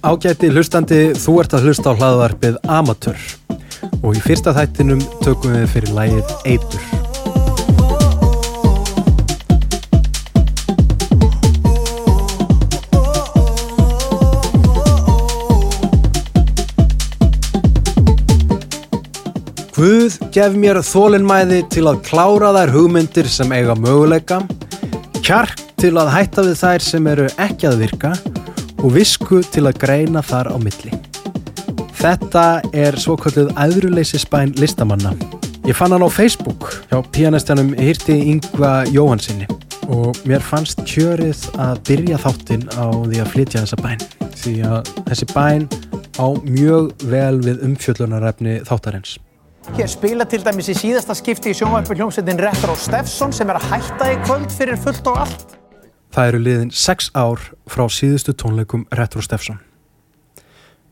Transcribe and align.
Ágæti 0.00 0.48
hlustandi, 0.48 1.10
þú 1.12 1.32
ert 1.42 1.52
að 1.52 1.66
hlusta 1.68 1.92
á 1.92 1.98
hlaðvarpið 1.98 2.54
Amatör 2.72 3.20
og 4.00 4.14
í 4.16 4.22
fyrsta 4.24 4.54
þættinum 4.56 5.02
tökum 5.20 5.52
við 5.52 5.66
fyrir 5.74 5.92
lægið 5.92 6.30
Eitur. 6.48 6.86
Guð 19.76 20.16
gef 20.32 20.56
mér 20.56 20.80
þólinnmæði 20.80 21.60
til 21.76 21.84
að 21.92 22.00
klára 22.08 22.56
þær 22.56 22.72
hugmyndir 22.78 23.28
sem 23.28 23.52
eiga 23.52 23.76
möguleika, 23.76 24.40
kjark 25.20 25.60
til 25.76 25.98
að 26.00 26.14
hætta 26.16 26.48
við 26.48 26.60
þær 26.64 26.88
sem 26.88 27.12
eru 27.12 27.28
ekki 27.36 27.68
að 27.68 27.82
virka 27.84 28.16
og 28.80 28.94
visku 28.94 29.42
til 29.52 29.66
að 29.68 29.78
greina 29.82 30.22
þar 30.24 30.52
á 30.54 30.56
milli. 30.60 30.92
Þetta 32.00 32.44
er 32.72 32.96
svokvöldið 32.96 33.52
aðruleysi-spæn 33.60 34.54
listamanna. 34.60 35.12
Ég 35.68 35.76
fann 35.76 35.92
hann 35.92 36.04
á 36.04 36.08
Facebook 36.08 36.70
hjá 36.88 37.02
pianistjanum 37.12 37.74
Hirti 37.76 38.16
Yngva 38.32 38.86
Jóhansinni 38.88 39.48
og 39.90 40.16
mér 40.24 40.40
fannst 40.40 40.80
kjörið 40.88 41.44
að 41.60 41.82
byrja 41.90 42.20
þáttinn 42.22 42.64
á 42.72 42.88
því 42.88 43.20
að 43.20 43.32
flytja 43.34 43.64
þessa 43.66 43.80
bæn. 43.84 44.04
Því 44.40 44.54
að 44.70 44.92
þessi 45.10 45.28
bæn 45.34 45.66
á 46.16 46.26
mjög 46.46 46.92
vel 47.10 47.42
við 47.44 47.66
umfjöllunarefni 47.68 48.60
þáttarins. 48.64 49.18
Hér 49.76 49.92
spila 49.92 50.24
til 50.24 50.40
dæmis 50.42 50.72
í 50.72 50.78
síðasta 50.78 51.14
skipti 51.18 51.52
í 51.52 51.58
sjónvarpi 51.58 51.98
hljómsveitin 51.98 52.40
Retro 52.40 52.74
Steffsson 52.80 53.34
sem 53.36 53.50
er 53.52 53.60
að 53.60 53.68
hætta 53.74 54.12
í 54.14 54.20
kvöld 54.24 54.48
fyrir 54.56 54.80
fullt 54.80 55.12
og 55.12 55.26
allt. 55.26 55.59
Það 56.10 56.28
eru 56.30 56.38
liðin 56.42 56.70
6 56.74 57.10
ár 57.14 57.42
frá 57.70 57.84
síðustu 57.86 58.34
tónleikum 58.34 58.86
Retro 58.90 59.22
Steffsson. 59.22 59.60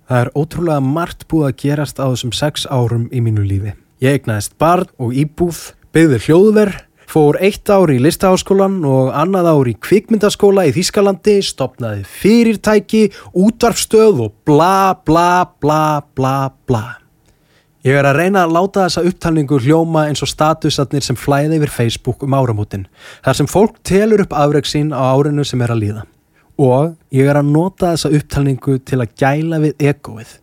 Það 0.08 0.20
er 0.22 0.30
ótrúlega 0.38 0.82
margt 0.84 1.26
búið 1.28 1.48
að 1.48 1.56
gerast 1.62 1.98
á 2.00 2.06
þessum 2.06 2.32
6 2.32 2.68
árum 2.70 3.08
í 3.10 3.22
mínu 3.24 3.42
lífi. 3.44 3.74
Ég 4.00 4.20
egnaðist 4.20 4.54
barn 4.62 4.86
og 5.02 5.16
íbúð, 5.18 5.58
byggði 5.92 6.20
hljóðverð, 6.28 6.78
fór 7.08 7.38
eitt 7.42 7.72
ár 7.72 7.90
í 7.90 7.98
listaháskólan 8.04 8.78
og 8.86 9.10
annað 9.16 9.50
ár 9.50 9.72
í 9.72 9.74
kvikmyndaskóla 9.74 10.68
í 10.68 10.74
Þýskalandi, 10.76 11.38
stopnaði 11.42 12.06
fyrirtæki, 12.06 13.08
útvarfstöð 13.32 14.24
og 14.28 14.38
bla 14.46 14.94
bla 15.08 15.48
bla 15.58 15.82
bla 16.14 16.36
bla. 16.68 16.97
Ég 17.86 17.94
er 17.94 18.06
að 18.08 18.16
reyna 18.18 18.40
að 18.42 18.54
láta 18.56 18.84
þessa 18.88 19.04
upptalningu 19.06 19.58
hljóma 19.62 20.08
eins 20.08 20.18
og 20.24 20.30
statusatnir 20.32 21.04
sem 21.06 21.14
flæði 21.18 21.60
yfir 21.60 21.70
Facebook 21.70 22.24
um 22.26 22.34
áramútin. 22.34 22.88
Þar 23.22 23.38
sem 23.38 23.48
fólk 23.50 23.76
telur 23.86 24.24
upp 24.24 24.34
afreg 24.34 24.66
sín 24.66 24.90
á 24.90 25.14
árinu 25.14 25.44
sem 25.46 25.62
er 25.62 25.70
að 25.70 25.82
líða. 25.84 26.02
Og 26.58 26.96
ég 27.14 27.30
er 27.30 27.38
að 27.38 27.52
nota 27.52 27.92
þessa 27.92 28.10
upptalningu 28.18 28.80
til 28.82 28.98
að 28.98 29.14
gæla 29.22 29.62
við 29.62 29.86
egoið. 29.92 30.34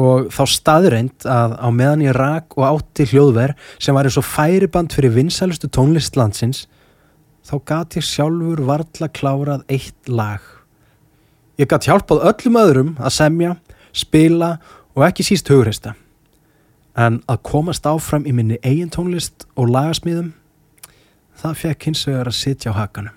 Og 0.00 0.32
þá 0.32 0.40
staðurreind 0.54 1.28
að 1.28 1.58
á 1.60 1.68
meðan 1.68 2.06
ég 2.06 2.16
rak 2.16 2.56
og 2.56 2.66
átti 2.70 3.08
hljóðverð 3.12 3.68
sem 3.76 4.00
var 4.00 4.08
eins 4.08 4.16
og 4.16 4.28
færiband 4.30 4.96
fyrir 4.96 5.12
vinsælustu 5.12 5.68
tónlistlandsins, 5.68 6.64
þá 7.44 7.54
gati 7.68 8.00
ég 8.00 8.08
sjálfur 8.08 8.64
varla 8.64 9.12
klárað 9.12 9.68
eitt 9.68 10.08
lag. 10.08 10.40
Ég 11.60 11.68
gati 11.68 11.92
hjálpað 11.92 12.24
öllum 12.32 12.60
öðrum 12.64 12.92
að 12.96 13.16
semja, 13.20 13.56
spila 13.92 14.54
og 14.96 15.04
ekki 15.04 15.34
síst 15.34 15.52
hugreista 15.52 15.98
en 16.98 17.20
að 17.30 17.42
komast 17.46 17.86
áfram 17.86 18.26
í 18.26 18.34
minni 18.34 18.58
eigin 18.66 18.90
tónlist 18.90 19.46
og 19.54 19.70
lagasmíðum 19.70 20.32
það 21.38 21.60
fekk 21.62 21.88
hins 21.88 22.02
vegar 22.08 22.30
að 22.30 22.38
sitja 22.38 22.74
á 22.74 22.78
hakanum. 22.80 23.14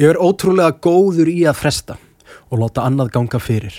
Ég 0.00 0.10
er 0.10 0.18
ótrúlega 0.18 0.74
góður 0.82 1.28
í 1.30 1.44
að 1.46 1.60
fresta 1.60 1.98
og 2.48 2.62
láta 2.62 2.86
annað 2.88 3.12
ganga 3.14 3.40
fyrir 3.42 3.76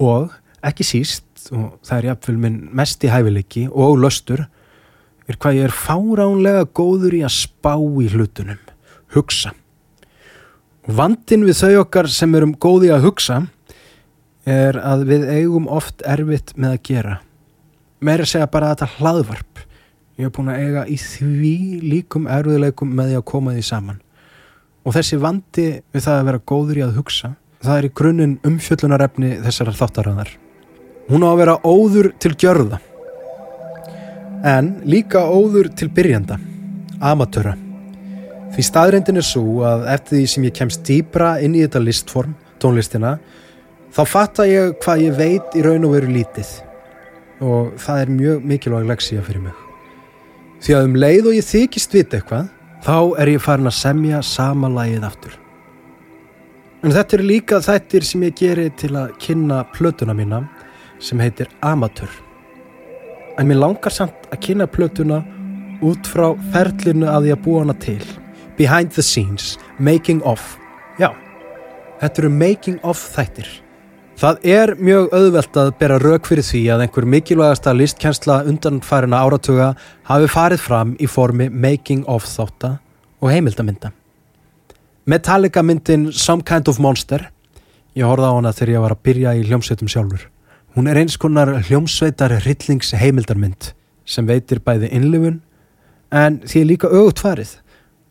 og 0.00 0.30
ekki 0.62 0.86
síst, 0.86 1.26
og 1.50 1.80
það 1.82 1.96
er 1.98 2.08
jafnvel 2.12 2.36
minn 2.44 2.60
mest 2.78 3.02
í 3.02 3.10
hæfileiki 3.10 3.64
og 3.68 3.98
löstur, 3.98 4.44
er 5.26 5.38
hvað 5.42 5.58
ég 5.58 5.66
er 5.66 5.74
fáránlega 5.74 6.68
góður 6.70 7.18
í 7.18 7.24
að 7.26 7.34
spá 7.34 7.74
í 7.74 8.06
hlutunum, 8.12 8.60
hugsa. 9.14 9.52
Vandin 10.86 11.44
við 11.46 11.58
þau 11.58 11.82
okkar 11.82 12.08
sem 12.10 12.38
erum 12.38 12.54
góði 12.58 12.90
að 12.94 13.08
hugsa 13.08 13.42
er 14.46 14.78
að 14.78 15.04
við 15.10 15.28
eigum 15.30 15.68
oft 15.70 16.02
erfitt 16.06 16.54
með 16.56 16.78
að 16.78 16.82
gera 16.88 17.18
meira 18.02 18.26
segja 18.28 18.50
bara 18.50 18.72
þetta 18.74 18.90
hlaðvarp. 18.98 19.66
Ég 20.18 20.28
hef 20.28 20.34
búin 20.36 20.52
að 20.52 20.64
eiga 20.66 20.86
í 20.90 20.98
því 21.00 21.54
líkum 21.86 22.26
erfiðleikum 22.30 22.90
með 22.98 23.12
því 23.12 23.20
að 23.20 23.28
koma 23.32 23.54
því 23.54 23.62
saman. 23.68 24.02
Og 24.82 24.96
þessi 24.96 25.18
vandi 25.22 25.68
við 25.94 26.04
það 26.04 26.18
að 26.18 26.28
vera 26.28 26.46
góður 26.52 26.80
í 26.80 26.84
að 26.84 26.98
hugsa 26.98 27.36
það 27.62 27.78
er 27.78 27.86
í 27.86 27.92
grunninn 27.98 28.38
umfjöllunarefni 28.46 29.36
þessara 29.44 29.74
þáttaræðar 29.78 30.32
hún 31.10 31.26
á 31.26 31.28
að 31.30 31.40
vera 31.42 31.58
óður 31.62 32.08
til 32.22 32.32
gjörða 32.38 32.80
en 34.52 34.72
líka 34.88 35.22
óður 35.30 35.68
til 35.78 35.86
byrjanda 35.94 36.38
amatöra. 37.02 37.54
Því 38.52 38.64
staðrindin 38.66 39.18
er 39.18 39.26
svo 39.26 39.62
að 39.66 39.86
eftir 39.94 40.18
því 40.18 40.26
sem 40.32 40.46
ég 40.46 40.56
kemst 40.58 40.82
dýbra 40.86 41.36
inn 41.42 41.54
í 41.56 41.62
þetta 41.62 41.82
listform 41.82 42.34
tónlistina 42.62 43.16
þá 43.94 44.02
fattar 44.08 44.50
ég 44.50 44.76
hvað 44.82 45.06
ég 45.06 45.16
veit 45.18 45.56
í 45.58 45.64
raun 45.64 45.86
og 45.88 45.96
veru 45.96 46.12
lítið 46.12 46.52
og 47.42 47.76
það 47.82 48.00
er 48.00 48.16
mjög 48.16 48.48
mikilvæg 48.48 48.88
leksíja 48.92 49.22
fyrir 49.26 49.46
mig. 49.48 49.54
Því 50.62 50.74
að 50.78 50.88
um 50.88 50.98
leið 51.02 51.28
og 51.28 51.36
ég 51.36 51.46
þykist 51.46 51.94
vita 51.96 52.18
eitthvað, 52.18 52.50
þá 52.86 52.98
er 53.22 53.30
ég 53.32 53.42
farin 53.42 53.70
að 53.70 53.78
semja 53.78 54.22
sama 54.26 54.70
lagið 54.70 55.06
aftur. 55.06 55.38
En 56.82 56.94
þetta 56.94 57.18
er 57.18 57.24
líka 57.26 57.60
þættir 57.62 58.06
sem 58.06 58.22
ég 58.26 58.38
gerir 58.38 58.72
til 58.78 58.94
að 58.98 59.14
kynna 59.22 59.62
plötuna 59.74 60.14
mína 60.18 60.42
sem 61.02 61.20
heitir 61.22 61.50
Amatör. 61.62 62.10
En 63.38 63.46
mér 63.48 63.60
langar 63.62 63.94
samt 63.94 64.26
að 64.30 64.42
kynna 64.46 64.66
plötuna 64.70 65.22
út 65.82 66.06
frá 66.06 66.32
ferlinu 66.54 67.08
að 67.10 67.30
ég 67.30 67.38
að 67.38 67.44
búa 67.46 67.62
hana 67.64 67.76
til. 67.78 68.02
Behind 68.58 68.94
the 68.94 69.02
scenes, 69.02 69.56
making 69.78 70.22
of. 70.26 70.42
Já, 70.98 71.10
þetta 72.02 72.22
eru 72.22 72.30
making 72.30 72.78
of 72.82 72.98
þættir. 73.14 73.48
Það 74.20 74.44
er 74.46 74.74
mjög 74.76 75.08
auðvelt 75.16 75.56
að 75.58 75.70
bera 75.80 75.96
rauk 75.98 76.28
fyrir 76.28 76.44
því 76.46 76.60
að 76.74 76.82
einhver 76.84 77.06
mikilvægasta 77.08 77.72
listkjensla 77.74 78.42
undanfærina 78.50 79.22
áratuga 79.24 79.72
hafi 80.06 80.28
farið 80.30 80.60
fram 80.62 80.92
í 81.00 81.08
formi 81.10 81.48
making 81.48 82.04
of 82.06 82.28
þátta 82.28 82.76
og 83.22 83.32
heimildaminda. 83.32 83.90
Metallica 85.06 85.64
myndin 85.64 86.12
Some 86.12 86.44
Kind 86.46 86.68
of 86.68 86.78
Monster, 86.78 87.24
ég 87.96 88.06
horfði 88.06 88.28
á 88.30 88.36
hana 88.36 88.52
þegar 88.54 88.74
ég 88.74 88.84
var 88.84 88.94
að 88.94 89.02
byrja 89.08 89.34
í 89.34 89.42
hljómsveitum 89.48 89.90
sjálfur. 89.90 90.28
Hún 90.76 90.92
er 90.92 91.00
eins 91.00 91.18
konar 91.18 91.56
hljómsveitar 91.66 92.36
hryllings 92.44 92.92
heimildarmynd 92.94 93.72
sem 94.04 94.28
veitir 94.28 94.62
bæði 94.62 94.92
innlifun 94.92 95.40
en 96.12 96.38
því 96.46 96.64
líka 96.68 96.92
auðvut 96.92 97.24
farið. 97.24 97.56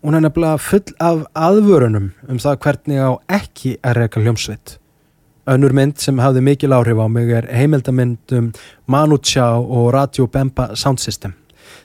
Hún 0.02 0.18
er 0.18 0.26
nefnilega 0.26 0.60
full 0.60 0.98
af 1.00 1.24
aðvörunum 1.38 2.12
um 2.28 2.42
það 2.42 2.62
hvernig 2.66 3.00
á 3.00 3.12
ekki 3.38 3.78
að 3.80 4.00
reyka 4.02 4.26
hljómsveit. 4.26 4.81
Önnur 5.52 5.74
mynd 5.76 6.00
sem 6.00 6.20
hafði 6.22 6.42
mikil 6.46 6.72
áhrif 6.72 7.00
á 7.02 7.08
mig 7.12 7.32
er 7.36 7.48
heimildamynd 7.52 8.34
um 8.38 8.52
Manu 8.88 9.18
Chao 9.20 9.66
og 9.66 9.90
Radio 9.92 10.28
Bemba 10.32 10.70
Sound 10.80 11.02
System 11.04 11.34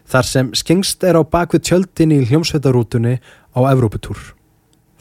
þar 0.07 0.27
sem 0.29 0.53
skengst 0.55 1.03
er 1.07 1.19
á 1.19 1.23
bakvið 1.27 1.65
tjöldin 1.67 2.15
í 2.15 2.21
hljómsveitarútunni 2.29 3.17
á 3.19 3.61
Evróputúr. 3.73 4.21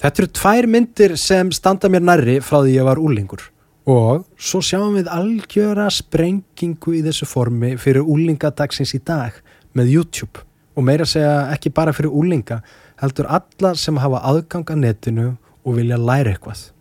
Þetta 0.02 0.22
eru 0.24 0.31
tvær 0.40 0.70
myndir 0.72 1.14
sem 1.22 1.52
standa 1.53 1.92
mér 1.94 2.06
nærri 2.08 2.40
frá 2.42 2.64
því 2.64 2.74
ég 2.80 2.90
var 2.90 3.02
úlingur 3.02 3.46
og 3.86 4.26
svo 4.42 4.64
sjáum 4.66 4.97
við 4.97 5.12
algjöra 5.14 5.86
sprengingu 5.94 6.97
í 6.97 7.03
þessu 7.06 7.30
formi 7.30 7.76
fyrir 7.78 8.02
úlingadagsins 8.02 8.96
í 8.97 9.03
dag 9.06 9.38
með 9.78 9.94
YouTube 9.94 10.42
og 10.73 10.88
meira 10.90 11.06
segja 11.06 11.52
ekki 11.53 11.70
bara 11.70 11.94
fyrir 11.94 12.09
úlinga 12.17 12.64
heldur 13.02 13.29
alla 13.29 13.76
sem 13.78 14.02
hafa 14.02 14.26
aðgang 14.26 14.73
að 14.73 14.88
netinu 14.88 15.34
og 15.62 15.78
vilja 15.78 16.02
læra 16.02 16.34
eitthvað. 16.34 16.72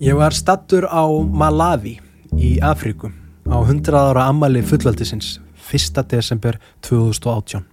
Ég 0.00 0.16
var 0.16 0.32
stattur 0.32 0.86
á 0.88 1.04
Malawi 1.12 1.98
í 2.32 2.54
Afríku 2.64 3.10
á 3.44 3.60
100 3.60 3.92
ára 3.92 4.22
ammali 4.32 4.62
fullveldisins 4.64 5.34
1. 5.68 6.00
desember 6.08 6.56
2018. 6.80 7.66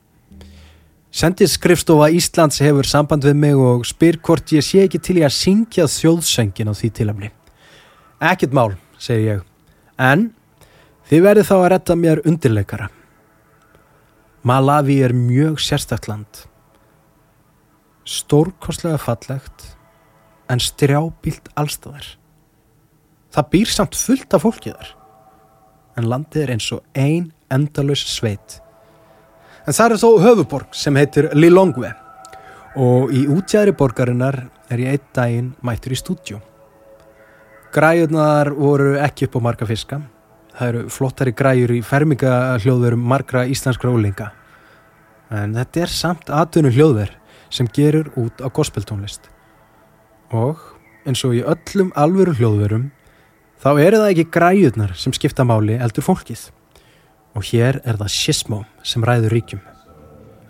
Sendið 1.08 1.48
skrifstofa 1.54 2.10
Íslands 2.12 2.60
hefur 2.60 2.84
samband 2.84 3.24
við 3.24 3.40
mig 3.40 3.56
og 3.56 3.88
spyr 3.88 4.20
hvort 4.20 4.52
ég 4.52 4.66
sé 4.68 4.84
ekki 4.84 5.00
til 5.00 5.22
ég 5.22 5.30
að 5.30 5.38
syngja 5.38 5.88
þjóðsöngin 5.88 6.68
á 6.68 6.76
því 6.76 6.92
tilöfni. 7.00 7.32
Ekkit 8.20 8.52
mál, 8.52 8.76
segir 9.00 9.38
ég, 9.38 9.48
en 9.96 10.28
þið 11.08 11.26
verður 11.30 11.50
þá 11.54 11.56
að 11.62 11.70
retta 11.78 11.96
mér 11.96 12.24
undirleikara. 12.28 12.92
Malawi 14.44 15.00
er 15.00 15.16
mjög 15.16 15.64
sérstakt 15.64 16.12
land. 16.12 16.44
Stórkostlega 18.04 19.00
fallegt 19.00 19.72
en 20.52 20.60
strjábílt 20.64 21.52
allstæðar. 21.56 22.17
Það 23.38 23.50
býr 23.54 23.70
samt 23.70 23.94
fullt 23.94 24.34
af 24.34 24.42
fólkið 24.42 24.74
þar, 24.74 24.88
en 26.02 26.08
landið 26.10 26.42
er 26.42 26.52
eins 26.56 26.72
og 26.74 26.80
ein 26.98 27.28
endalus 27.54 28.02
sveit. 28.10 28.56
En 29.70 29.76
það 29.78 29.94
er 29.94 30.02
þó 30.02 30.10
höfuborg 30.24 30.74
sem 30.74 30.98
heitir 30.98 31.28
Lilongwe 31.38 31.92
og 32.82 33.14
í 33.14 33.28
útjæðri 33.30 33.76
borgarinnar 33.78 34.40
er 34.74 34.82
ég 34.82 34.98
einn 34.98 35.14
daginn 35.14 35.54
mættur 35.62 35.94
í 35.94 36.00
stúdjó. 36.02 36.42
Græjurnar 37.78 38.50
voru 38.58 38.96
ekki 39.06 39.30
upp 39.30 39.38
á 39.38 39.46
marga 39.52 39.70
fiska. 39.70 40.02
Það 40.58 40.74
eru 40.74 40.84
flottari 40.98 41.38
græjur 41.38 41.78
í 41.78 41.84
fermingahljóðverum 41.86 43.06
margra 43.06 43.46
íslenskra 43.46 43.94
ólinga. 43.94 44.32
En 45.30 45.54
þetta 45.54 45.86
er 45.86 45.94
samt 45.94 46.34
atvinnu 46.34 46.74
hljóðver 46.74 47.14
sem 47.54 47.70
gerur 47.70 48.10
út 48.18 48.42
á 48.42 48.50
gospeltónlist. 48.50 49.30
Og 50.34 50.58
eins 51.06 51.22
og 51.22 51.38
í 51.38 51.46
öllum 51.46 51.94
alvöru 51.94 52.34
hljóðverum 52.34 52.90
þá 53.64 53.70
eru 53.82 54.02
það 54.02 54.12
ekki 54.12 54.28
græjurnar 54.34 54.94
sem 54.98 55.16
skipta 55.16 55.46
máli 55.48 55.78
eldur 55.82 56.06
fólkið. 56.06 56.48
Og 57.38 57.46
hér 57.52 57.82
er 57.86 57.98
það 58.00 58.14
Sismó 58.14 58.64
sem 58.86 59.04
ræður 59.06 59.36
ríkjum. 59.36 59.62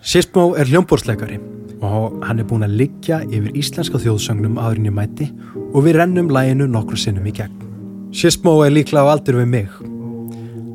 Sismó 0.04 0.52
er 0.56 0.68
hljómbórsleikari 0.70 1.40
og 1.84 2.22
hann 2.26 2.40
er 2.40 2.46
búin 2.48 2.66
að 2.66 2.76
liggja 2.80 3.20
yfir 3.26 3.54
íslenska 3.58 4.00
þjóðsögnum 4.02 4.58
aðrinni 4.62 4.92
mæti 4.94 5.28
og 5.72 5.84
við 5.86 5.98
rennum 6.00 6.30
læginu 6.32 6.68
nokkru 6.70 6.98
sinnum 6.98 7.28
í 7.28 7.34
gegn. 7.34 7.54
Sismó 8.14 8.56
er 8.64 8.72
líklega 8.72 9.04
á 9.04 9.12
aldur 9.12 9.40
við 9.42 9.52
mig. 9.52 9.68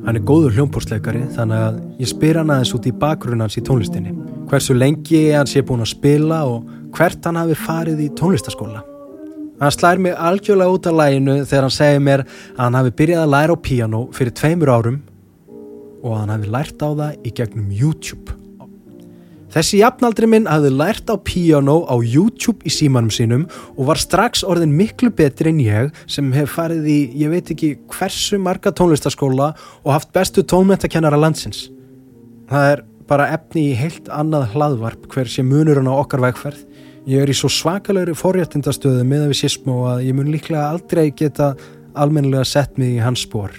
Hann 0.04 0.20
er 0.20 0.26
góður 0.28 0.54
hljómbórsleikari 0.58 1.26
þannig 1.34 1.66
að 1.66 1.82
ég 2.04 2.12
spyr 2.12 2.42
hann 2.42 2.54
aðeins 2.54 2.74
út 2.78 2.88
í 2.88 2.96
bakgrunn 3.04 3.44
hans 3.44 3.58
í 3.58 3.64
tónlistinni. 3.66 4.14
Hversu 4.52 4.76
lengi 4.78 5.30
hann 5.32 5.50
sé 5.50 5.64
búin 5.66 5.84
að 5.86 5.94
spila 5.96 6.44
og 6.52 6.68
hvert 6.94 7.24
hann 7.26 7.40
hafi 7.40 7.58
farið 7.58 8.04
í 8.06 8.10
tónlistaskóla. 8.20 8.84
Hann 9.62 9.74
slær 9.74 10.00
mig 10.02 10.16
algjörlega 10.18 10.74
út 10.74 10.88
af 10.90 10.96
læginu 10.98 11.40
þegar 11.46 11.68
hann 11.68 11.76
segir 11.78 12.00
mér 12.04 12.24
að 12.26 12.62
hann 12.64 12.78
hafi 12.80 12.94
byrjað 13.02 13.26
að 13.26 13.34
læra 13.36 13.58
á 13.58 13.64
piano 13.68 14.06
fyrir 14.16 14.34
tveimur 14.40 14.72
árum 14.74 15.02
og 16.04 16.14
að 16.14 16.22
hann 16.22 16.34
hafi 16.34 16.54
lært 16.56 16.82
á 16.82 16.90
það 16.90 17.20
í 17.22 17.34
gegnum 17.38 17.68
YouTube. 17.72 18.40
Þessi 19.54 19.84
jafnaldri 19.84 20.26
minn 20.26 20.48
hafði 20.50 20.72
lært 20.74 21.12
á 21.14 21.16
piano 21.22 21.84
á 21.86 21.94
YouTube 22.02 22.66
í 22.66 22.72
símanum 22.74 23.14
sínum 23.14 23.44
og 23.76 23.86
var 23.92 24.02
strax 24.02 24.42
orðin 24.42 24.74
miklu 24.74 25.12
betri 25.14 25.52
en 25.54 25.60
ég 25.62 25.92
sem 26.10 26.32
hef 26.34 26.56
farið 26.58 26.88
í, 26.90 26.98
ég 27.22 27.30
veit 27.30 27.52
ekki 27.54 27.76
hversu 27.94 28.40
marga 28.42 28.74
tónlistaskóla 28.74 29.52
og 29.84 29.94
haft 29.94 30.10
bestu 30.16 30.42
tónmentakennara 30.42 31.22
landsins. 31.22 31.68
Það 32.50 32.72
er 32.72 32.84
bara 33.06 33.30
efni 33.36 33.68
í 33.70 33.78
heilt 33.78 34.10
annað 34.10 34.56
hlaðvarp 34.56 35.06
hver 35.14 35.30
sem 35.30 35.46
munurinn 35.46 35.92
á 35.92 35.94
okkar 36.02 36.24
vegferð. 36.26 36.66
Ég 37.04 37.20
er 37.20 37.28
í 37.28 37.34
svo 37.36 37.50
svakalegri 37.52 38.14
forréttindastöðu 38.16 39.04
með 39.04 39.26
að 39.26 39.32
við 39.34 39.40
sísmó 39.42 39.82
að 39.92 40.06
ég 40.08 40.16
mun 40.16 40.30
líklega 40.32 40.70
aldrei 40.72 41.10
geta 41.12 41.50
almennilega 42.00 42.48
sett 42.48 42.80
mig 42.80 42.96
í 42.96 43.02
hans 43.04 43.26
spór. 43.26 43.52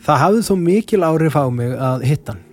Það 0.00 0.20
hafði 0.22 0.44
þó 0.46 0.54
mikil 0.60 1.02
áhrif 1.02 1.34
á 1.34 1.50
mig 1.50 1.74
að 1.74 2.04
hitta 2.06 2.36
hann. 2.36 2.44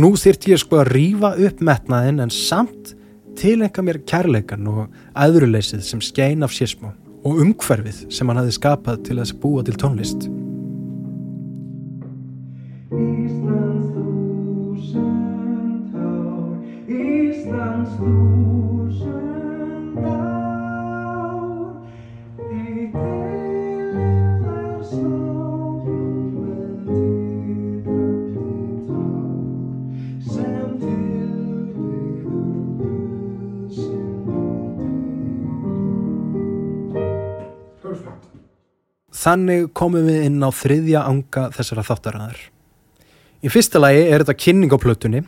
Nú 0.00 0.16
þyrtti 0.16 0.54
ég 0.54 0.62
sko 0.62 0.80
að 0.80 0.92
rýfa 0.94 1.34
upp 1.44 1.60
metnaðinn 1.64 2.24
en 2.24 2.32
samt 2.32 2.94
tilenga 3.36 3.84
mér 3.84 4.00
kærleikan 4.08 4.64
og 4.72 4.88
aðruleysið 5.12 5.84
sem 5.84 6.00
skein 6.00 6.44
af 6.44 6.56
sísmó 6.56 6.94
og 7.20 7.40
umhverfið 7.44 8.06
sem 8.08 8.28
hann 8.28 8.40
hafi 8.40 8.56
skapað 8.56 9.04
til 9.10 9.20
að 9.20 9.36
búa 9.44 9.60
til 9.66 9.76
tónlist. 9.76 10.24
Íslands 12.96 13.92
þúsund 13.92 15.96
ár, 16.00 16.56
Íslands 16.88 17.92
þúsund 18.00 18.55
Þannig 24.86 25.02
komum 39.74 40.06
við 40.06 40.22
inn 40.28 40.38
á 40.38 40.54
þriðja 40.54 41.02
anga 41.02 41.50
þessara 41.56 41.82
þáttaræðar. 41.82 42.38
Í 43.42 43.50
fyrsta 43.50 43.82
lagi 43.82 44.06
er 44.06 44.22
þetta 44.22 44.38
kynning 44.38 44.70
á 44.70 44.78
plötunni, 44.78 45.26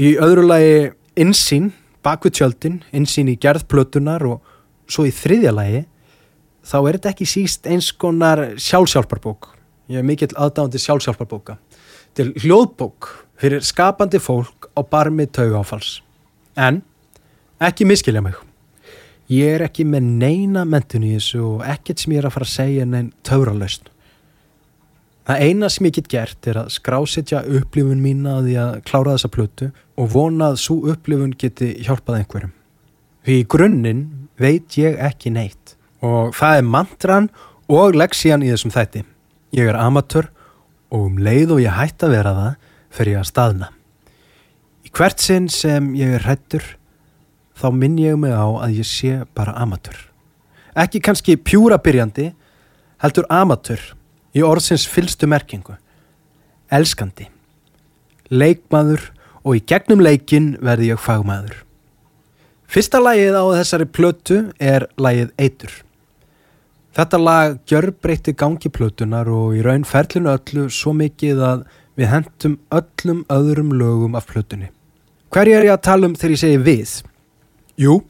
í 0.00 0.16
öðru 0.16 0.48
lagi 0.48 0.96
insýn, 1.20 1.76
bakvið 2.00 2.40
tjöldin, 2.40 2.80
insýn 2.96 3.28
í 3.28 3.36
gerð 3.36 3.68
plötunar 3.68 4.24
og 4.24 4.40
svo 4.88 5.04
í 5.04 5.12
þriðja 5.12 5.52
lagi 5.52 5.84
þá 6.66 6.78
er 6.80 6.98
þetta 6.98 7.12
ekki 7.12 7.28
síst 7.28 7.68
eins 7.70 7.90
konar 7.92 8.42
sjálfsjálfarbók. 8.60 9.52
Ég 9.88 10.02
er 10.02 10.06
mikill 10.06 10.34
aðdáðandi 10.34 10.80
sjálfsjálfarbóka. 10.82 11.56
Til 12.16 12.32
hljóðbók 12.42 13.08
fyrir 13.38 13.64
skapandi 13.64 14.20
fólk 14.20 14.68
á 14.74 14.82
barmi 14.82 15.28
taugáfals. 15.30 16.00
En 16.58 16.82
ekki 17.62 17.86
miskilja 17.88 18.22
mig. 18.24 18.36
Ég 19.28 19.58
er 19.58 19.66
ekki 19.66 19.84
með 19.84 20.08
neina 20.22 20.64
mentun 20.64 21.04
í 21.04 21.14
þessu 21.18 21.42
og 21.44 21.64
ekkert 21.68 22.00
sem 22.00 22.16
ég 22.16 22.22
er 22.22 22.28
að 22.30 22.36
fara 22.38 22.48
að 22.48 22.54
segja 22.54 22.88
neinn 22.88 23.12
tauralaust. 23.26 23.90
Það 25.28 25.42
eina 25.44 25.68
sem 25.68 25.86
ég 25.90 25.96
get 25.98 26.06
gert 26.08 26.46
er 26.48 26.62
að 26.62 26.70
skrásetja 26.72 27.42
upplifun 27.44 28.00
mína 28.00 28.38
að 28.38 28.46
því 28.46 28.54
að 28.62 28.76
klára 28.88 29.16
þessa 29.16 29.32
plötu 29.34 29.66
og 30.00 30.12
vona 30.14 30.52
að 30.54 30.62
svo 30.62 30.78
upplifun 30.88 31.34
geti 31.36 31.74
hjálpað 31.84 32.22
einhverjum. 32.22 32.54
Því 33.28 33.36
í 33.36 33.48
grunninn 33.52 34.06
veit 34.40 34.78
ég 34.80 34.96
ekki 35.04 35.34
neitt 35.34 35.74
og 36.04 36.34
það 36.36 36.60
er 36.60 36.66
mantran 36.66 37.30
og 37.68 37.96
leksían 37.98 38.44
í 38.44 38.50
þessum 38.52 38.74
þætti. 38.74 39.04
Ég 39.56 39.70
er 39.70 39.78
amatör 39.80 40.30
og 40.92 41.08
um 41.08 41.18
leið 41.20 41.56
og 41.56 41.62
ég 41.64 41.76
hætt 41.76 42.04
að 42.04 42.14
vera 42.16 42.34
það 42.36 42.68
fer 42.94 43.12
ég 43.12 43.20
að 43.20 43.30
staðna. 43.30 43.70
Í 44.86 44.92
hvert 44.94 45.20
sinn 45.20 45.48
sem 45.52 45.92
ég 45.98 46.16
er 46.16 46.24
hrættur 46.24 46.64
þá 47.58 47.68
minn 47.74 47.98
ég 48.00 48.16
mig 48.20 48.32
á 48.32 48.46
að 48.46 48.78
ég 48.78 48.88
sé 48.88 49.24
bara 49.36 49.56
amatör. 49.58 49.96
Ekki 50.78 51.02
kannski 51.02 51.36
pjúra 51.36 51.80
byrjandi, 51.82 52.30
heldur 53.02 53.26
amatör 53.28 53.82
í 54.36 54.44
orðsins 54.46 54.86
fylstu 54.88 55.26
merkingu. 55.26 55.74
Elskandi. 56.70 57.26
Leikmaður 58.30 59.10
og 59.42 59.56
í 59.58 59.64
gegnum 59.64 60.02
leikin 60.04 60.52
verði 60.62 60.92
ég 60.92 61.02
fagmaður. 61.02 61.64
Fyrsta 62.68 63.00
lagið 63.00 63.36
á 63.40 63.44
þessari 63.56 63.88
plötu 63.88 64.40
er 64.60 64.86
lagið 65.00 65.32
Eitur. 65.40 65.72
Þetta 66.98 67.18
lag 67.22 67.60
gjör 67.70 67.92
breytti 68.02 68.32
gangi 68.34 68.70
plötunar 68.74 69.28
og 69.30 69.52
í 69.54 69.60
raun 69.62 69.84
ferlinu 69.86 70.32
öllu 70.32 70.64
svo 70.74 70.90
mikið 70.98 71.42
að 71.46 71.60
við 71.94 72.10
hendum 72.10 72.56
öllum 72.74 73.20
öðrum 73.30 73.70
lögum 73.78 74.16
af 74.18 74.26
plötunni. 74.26 74.72
Hver 75.30 75.46
er 75.46 75.68
ég 75.68 75.76
að 75.76 75.84
tala 75.86 76.10
um 76.10 76.16
þegar 76.18 76.34
ég 76.34 76.42
segi 76.42 76.58
við? 76.66 76.96
Jú, 77.78 78.00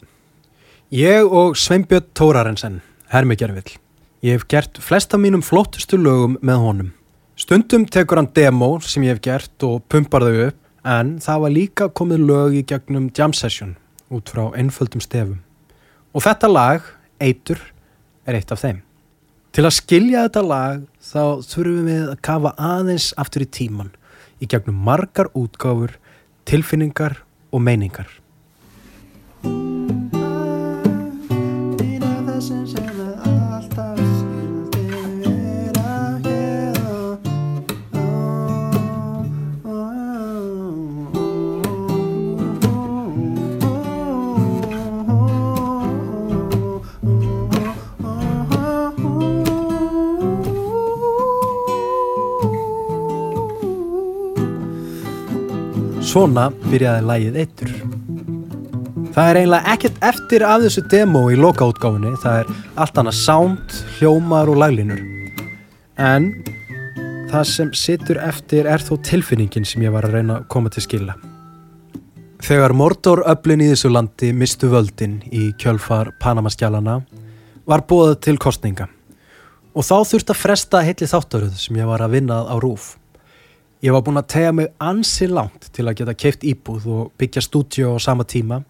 ég 0.88 1.28
og 1.28 1.60
Sveinbjörn 1.60 2.08
Tórarensen, 2.16 2.80
hermi 3.12 3.36
gerfill. 3.36 3.76
Ég 4.24 4.38
hef 4.38 4.48
gert 4.48 4.80
flesta 4.80 5.20
mínum 5.20 5.44
flottustu 5.44 6.00
lögum 6.00 6.40
með 6.40 6.64
honum. 6.64 6.92
Stundum 7.36 7.84
tekur 7.84 8.22
hann 8.22 8.32
demo 8.32 8.78
sem 8.80 9.04
ég 9.04 9.18
hef 9.18 9.24
gert 9.28 9.68
og 9.68 9.82
pumpar 9.92 10.24
þau 10.24 10.46
upp 10.48 10.86
en 10.88 11.18
það 11.20 11.44
var 11.44 11.58
líka 11.60 11.92
komið 11.92 12.24
lög 12.24 12.56
í 12.56 12.64
gegnum 12.64 13.12
jam 13.12 13.36
session 13.36 13.76
út 14.08 14.32
frá 14.32 14.46
einföldum 14.56 15.04
stefum. 15.04 15.42
Og 16.16 16.24
þetta 16.24 16.48
lag, 16.48 16.94
Eitur, 17.20 17.60
er 18.28 18.38
eitt 18.38 18.52
af 18.52 18.62
þeim. 18.62 18.82
Til 19.56 19.64
að 19.64 19.76
skilja 19.78 20.26
þetta 20.26 20.44
lag 20.44 20.84
þá 21.02 21.22
þurfum 21.48 21.88
við 21.88 22.04
að 22.12 22.22
kafa 22.28 22.52
aðeins 22.60 23.08
aftur 23.18 23.46
í 23.46 23.50
tíman 23.58 23.94
í 24.38 24.46
gegnum 24.46 24.76
margar 24.86 25.30
útgáfur, 25.34 25.96
tilfinningar 26.46 27.22
og 27.50 27.64
meiningar. 27.64 28.10
Svona 56.18 56.48
byrjaði 56.50 57.02
lægið 57.06 57.36
eittur. 57.38 57.68
Það 59.14 59.28
er 59.28 59.38
eiginlega 59.38 59.74
ekkert 59.76 60.00
eftir 60.08 60.42
af 60.42 60.64
þessu 60.64 60.82
demo 60.90 61.20
í 61.30 61.36
lokaútgáfinni, 61.38 62.10
það 62.18 62.40
er 62.40 62.50
allt 62.82 62.98
annað 62.98 63.14
sound, 63.20 63.76
hljómar 64.00 64.50
og 64.50 64.58
laglínur. 64.58 64.98
En 65.94 66.26
það 67.30 67.46
sem 67.52 67.70
situr 67.70 68.18
eftir 68.18 68.66
er 68.66 68.82
þó 68.82 68.96
tilfinningin 69.06 69.68
sem 69.68 69.86
ég 69.86 69.94
var 69.94 70.10
að 70.10 70.18
reyna 70.18 70.40
að 70.40 70.50
koma 70.50 70.74
til 70.74 70.82
skila. 70.88 71.14
Þegar 72.42 72.74
Mordor 72.74 73.22
öflin 73.30 73.62
í 73.62 73.70
þessu 73.70 73.94
landi 73.94 74.34
mistu 74.34 74.74
völdin 74.74 75.20
í 75.30 75.52
kjölfar 75.62 76.16
Panamaskjálana 76.18 76.98
var 77.70 77.86
bóðað 77.86 78.24
til 78.26 78.40
kostninga 78.42 78.90
og 79.70 79.86
þá 79.86 80.00
þurfti 80.02 80.34
að 80.34 80.42
fresta 80.42 80.82
heitli 80.82 81.06
þáttaröð 81.14 81.60
sem 81.62 81.78
ég 81.78 81.86
var 81.86 82.02
að 82.02 82.18
vinnað 82.18 82.50
á 82.50 82.58
rúf. 82.58 82.96
Ég 83.82 83.94
var 83.94 84.02
búinn 84.02 84.18
að 84.18 84.30
tegja 84.34 84.52
mig 84.52 84.72
ansi 84.82 85.28
langt 85.30 85.68
til 85.72 85.86
að 85.86 86.00
geta 86.00 86.16
keift 86.18 86.42
íbúð 86.42 86.88
og 86.90 87.12
byggja 87.18 87.44
stúdíu 87.44 87.94
á 87.94 87.96
sama 88.02 88.26
tíma 88.26 88.62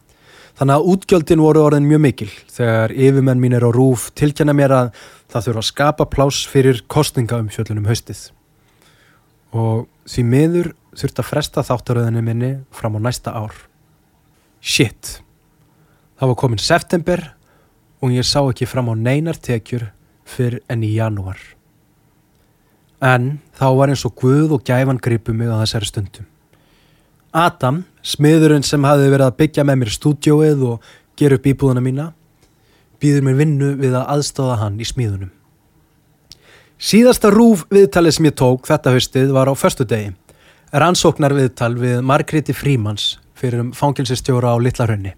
Þannig 0.59 0.75
að 0.75 0.89
útgjöldin 0.91 1.43
voru 1.43 1.61
orðin 1.63 1.87
mjög 1.87 2.01
mikil 2.03 2.31
þegar 2.51 2.91
yfirmenn 2.91 3.39
mín 3.39 3.55
er 3.55 3.63
á 3.63 3.71
rúf 3.71 4.09
tilkjanna 4.19 4.57
mér 4.59 4.73
að 4.75 4.89
það 5.31 5.45
þurfa 5.45 5.63
að 5.63 5.69
skapa 5.69 6.07
plás 6.11 6.41
fyrir 6.51 6.81
kostninga 6.91 7.39
um 7.39 7.51
fjöllunum 7.55 7.87
haustið. 7.87 8.25
Og 9.55 9.87
því 10.11 10.25
miður 10.33 10.73
þurft 10.99 11.23
að 11.23 11.29
fresta 11.29 11.63
þáttaröðinu 11.63 12.25
minni 12.27 12.51
fram 12.75 12.99
á 12.99 13.01
næsta 13.07 13.37
ár. 13.39 13.55
Shit. 14.59 15.21
Það 16.19 16.33
var 16.33 16.41
komin 16.43 16.65
september 16.65 17.23
og 18.03 18.19
ég 18.19 18.27
sá 18.27 18.43
ekki 18.43 18.67
fram 18.67 18.91
á 18.91 18.95
neinar 18.99 19.39
tekjur 19.39 19.93
fyrr 20.27 20.59
enn 20.67 20.83
í 20.83 20.97
janúar. 20.97 21.39
En 23.05 23.39
þá 23.55 23.67
var 23.79 23.93
eins 23.93 24.05
og 24.07 24.17
Guð 24.19 24.57
og 24.57 24.65
gæfan 24.67 24.99
gripu 24.99 25.33
mig 25.33 25.51
á 25.51 25.63
þessari 25.63 25.87
stundum. 25.87 26.27
Adam, 27.33 27.85
smiðurinn 28.03 28.65
sem 28.65 28.85
hafði 28.85 29.11
verið 29.13 29.27
að 29.29 29.37
byggja 29.39 29.65
með 29.69 29.77
mér 29.83 29.93
stúdjóið 29.95 30.63
og 30.67 30.87
gera 31.19 31.37
upp 31.39 31.47
íbúðuna 31.47 31.83
mína, 31.85 32.07
býður 32.99 33.27
mér 33.27 33.37
vinnu 33.43 33.69
við 33.79 33.95
að 33.99 34.09
aðstáða 34.17 34.57
hann 34.63 34.81
í 34.81 34.87
smíðunum. 34.89 35.31
Síðasta 36.79 37.31
rúf 37.35 37.65
viðtalið 37.75 38.17
sem 38.17 38.29
ég 38.31 38.37
tók 38.39 38.67
þetta 38.71 38.95
höstið 38.95 39.33
var 39.35 39.51
á 39.51 39.55
förstu 39.59 39.87
degi. 39.87 40.13
Rannsóknar 40.73 41.35
viðtal 41.35 41.75
við 41.79 42.03
Margréti 42.07 42.55
Frímans 42.55 43.17
fyrir 43.39 43.63
um 43.63 43.73
fangilsistjóra 43.75 44.55
á 44.55 44.57
Littlarhönni. 44.63 45.15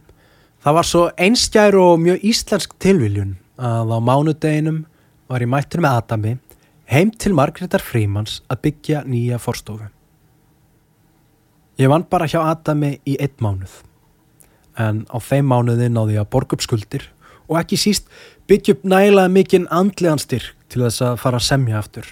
Það 0.61 0.77
var 0.77 0.89
svo 0.89 1.03
einskjær 1.17 1.77
og 1.81 2.01
mjög 2.05 2.25
íslensk 2.29 2.77
tilviljun 2.81 3.37
að 3.61 3.93
á 3.97 3.99
mánudeginum 4.05 4.83
var 5.31 5.45
ég 5.45 5.53
mættur 5.53 5.85
með 5.85 6.01
Adami 6.01 6.35
heim 6.91 7.13
til 7.15 7.37
Margrétar 7.39 7.83
Frímans 7.87 8.41
að 8.51 8.65
byggja 8.65 9.05
nýja 9.07 9.39
forstofu. 9.39 9.87
Ég 11.79 11.89
vann 11.89 12.03
bara 12.11 12.27
hjá 12.27 12.41
Adami 12.43 12.97
í 13.07 13.15
einn 13.23 13.37
mánuð 13.39 13.77
en 14.81 15.05
á 15.07 15.19
þeim 15.23 15.47
mánuði 15.51 15.87
náði 15.93 16.17
ég 16.17 16.25
að 16.25 16.33
borga 16.35 16.57
upp 16.57 16.65
skuldir 16.65 17.07
og 17.47 17.61
ekki 17.61 17.79
síst 17.79 18.11
byggja 18.51 18.75
upp 18.75 18.89
nægilega 18.91 19.31
mikinn 19.31 19.69
andlegan 19.71 20.19
styrk 20.19 20.57
til 20.71 20.83
þess 20.83 21.05
að 21.07 21.17
fara 21.23 21.39
að 21.39 21.47
semja 21.47 21.79
aftur. 21.79 22.11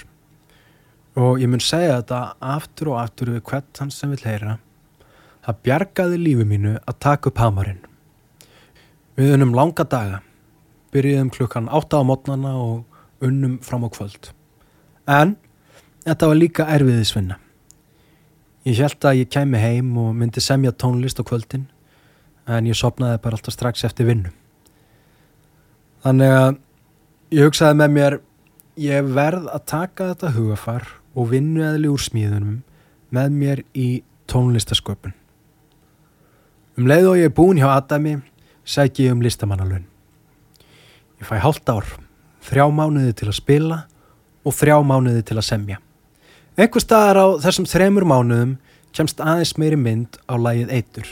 Og 1.19 1.43
ég 1.43 1.51
mun 1.51 1.63
segja 1.63 1.99
þetta 1.99 2.23
aftur 2.55 2.93
og 2.93 3.01
aftur 3.03 3.35
við 3.35 3.45
hvert 3.51 3.83
hann 3.83 3.91
sem 3.95 4.15
vil 4.15 4.23
heyra. 4.23 4.57
Það 5.43 5.61
bjargaði 5.67 6.23
lífi 6.23 6.47
mínu 6.47 6.79
að 6.79 6.99
taka 7.03 7.33
upp 7.33 7.43
hamarinn. 7.43 7.83
Við 9.19 9.35
unnum 9.35 9.55
langa 9.59 9.83
daga, 9.83 10.23
byrjuðum 10.95 11.35
klukkan 11.35 11.71
8 11.75 11.99
á 11.99 12.03
mótnana 12.07 12.55
og 12.63 13.25
unnum 13.27 13.59
fram 13.67 13.87
á 13.87 13.91
kvöld. 13.91 14.38
En 15.09 15.37
þetta 16.05 16.29
var 16.29 16.39
líka 16.39 16.69
erfiðisvinna. 16.69 17.39
Ég 18.69 18.81
held 18.83 19.05
að 19.09 19.23
ég 19.23 19.33
kæmi 19.33 19.61
heim 19.63 19.95
og 19.97 20.13
myndi 20.19 20.43
semja 20.45 20.75
tónlist 20.77 21.21
á 21.21 21.25
kvöldin 21.25 21.69
en 22.49 22.69
ég 22.69 22.77
sopnaði 22.77 23.21
bara 23.25 23.39
alltaf 23.39 23.55
strax 23.55 23.85
eftir 23.89 24.09
vinnu. 24.09 24.33
Þannig 26.05 26.35
að 26.35 26.59
ég 27.37 27.49
hugsaði 27.49 27.79
með 27.81 27.95
mér 27.97 28.19
ég 28.79 29.09
verð 29.17 29.49
að 29.53 29.65
taka 29.73 30.11
þetta 30.13 30.35
hugafar 30.37 30.89
og 31.17 31.31
vinnu 31.33 31.65
eðli 31.67 31.91
úr 31.91 32.03
smíðunum 32.03 32.61
með 33.15 33.39
mér 33.41 33.63
í 33.73 33.89
tónlistasköpun. 34.29 35.15
Um 36.79 36.87
leið 36.87 37.09
og 37.11 37.19
ég 37.19 37.31
er 37.31 37.35
búin 37.35 37.59
hjá 37.59 37.71
Adami 37.73 38.19
sæk 38.69 39.01
ég 39.03 39.17
um 39.17 39.23
listamannalun. 39.25 39.87
Ég 41.19 41.27
fæ 41.27 41.41
hálft 41.43 41.69
ár, 41.73 41.89
þrjá 42.45 42.69
mánuði 42.71 43.17
til 43.17 43.31
að 43.33 43.41
spila 43.41 43.79
og 44.45 44.55
þrjá 44.55 44.79
mánuði 44.87 45.23
til 45.27 45.39
að 45.39 45.49
semja. 45.49 45.79
Einhver 46.59 46.83
staðar 46.83 47.23
á 47.23 47.27
þessum 47.45 47.69
þremur 47.71 48.07
mánuðum 48.09 48.57
kemst 48.97 49.21
aðeins 49.23 49.55
meiri 49.61 49.79
mynd 49.79 50.19
á 50.27 50.35
lægið 50.35 50.75
eitur. 50.75 51.11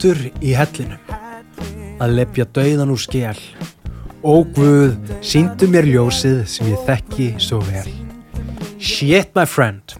Týndur 0.00 0.30
í 0.40 0.54
hellinu. 0.56 0.96
Að 2.00 2.12
lepja 2.16 2.46
dauðan 2.56 2.88
úr 2.94 3.00
skjál 3.02 3.36
og 4.24 4.46
Guð, 4.56 4.94
síndu 5.20 5.66
mér 5.68 5.84
ljósið 5.84 6.38
sem 6.48 6.70
ég 6.70 6.86
þekki 6.86 7.26
svo 7.36 7.58
vel. 7.66 7.90
Shit 8.80 9.34
my 9.36 9.44
friend. 9.44 9.92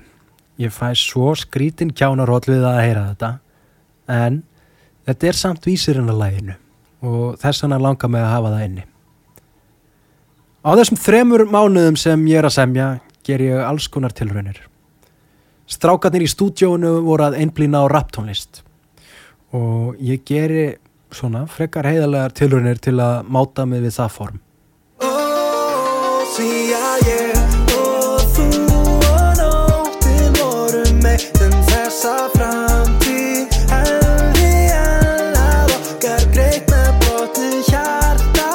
Ég 0.57 0.73
fæ 0.73 0.95
svo 0.97 1.35
skrítin 1.37 1.93
kjánaróll 1.93 2.49
við 2.49 2.65
að 2.65 2.81
heyra 2.81 3.03
þetta. 3.11 3.31
En 4.09 4.39
þetta 5.05 5.29
er 5.29 5.39
samt 5.43 5.69
vísirinn 5.69 6.09
að 6.09 6.23
læginu 6.23 6.57
og 7.05 7.37
þess 7.45 7.67
vegna 7.67 7.83
langar 7.85 8.15
mig 8.17 8.25
að 8.25 8.33
hafa 8.39 8.55
það 8.55 8.65
inni. 8.71 8.87
Á 10.65 10.71
þessum 10.81 11.03
þremur 11.05 11.45
mánuðum 11.53 12.01
sem 12.01 12.25
ég 12.33 12.41
er 12.41 12.49
að 12.49 12.57
semja 12.57 12.89
ger 13.21 13.45
ég 13.51 13.69
alls 13.69 13.93
konar 13.93 14.17
tilraunir. 14.17 14.65
Strákarnir 15.69 16.25
í 16.25 16.33
stúdjónu 16.33 16.97
voru 17.05 17.29
að 17.29 17.41
einblýna 17.45 17.85
á 17.85 17.93
raptónlist 17.93 18.65
og 19.57 19.99
ég 19.99 20.23
geri 20.27 20.77
svona 21.15 21.45
frekar 21.51 21.89
heiðarlegar 21.91 22.35
tilrunir 22.39 22.79
til 22.83 22.99
að 23.03 23.27
máta 23.27 23.67
mig 23.67 23.83
við 23.83 23.97
það 23.97 24.13
form. 24.15 24.41
Oh, 25.03 26.23
sí, 26.37 26.47
yeah, 26.71 27.01
yeah. 27.07 27.41
og 27.75 28.23
þú 28.37 28.47
og 29.09 29.41
nóttin 29.41 30.39
voru 30.39 30.85
meitt 31.03 31.43
um 31.43 31.57
þessa 31.71 32.15
framtíð 32.37 33.59
hefði 33.73 34.53
allar 34.79 35.75
okkar 35.81 36.29
greit 36.37 36.71
með 36.71 36.93
brotnu 37.03 37.51
hjarta. 37.67 38.53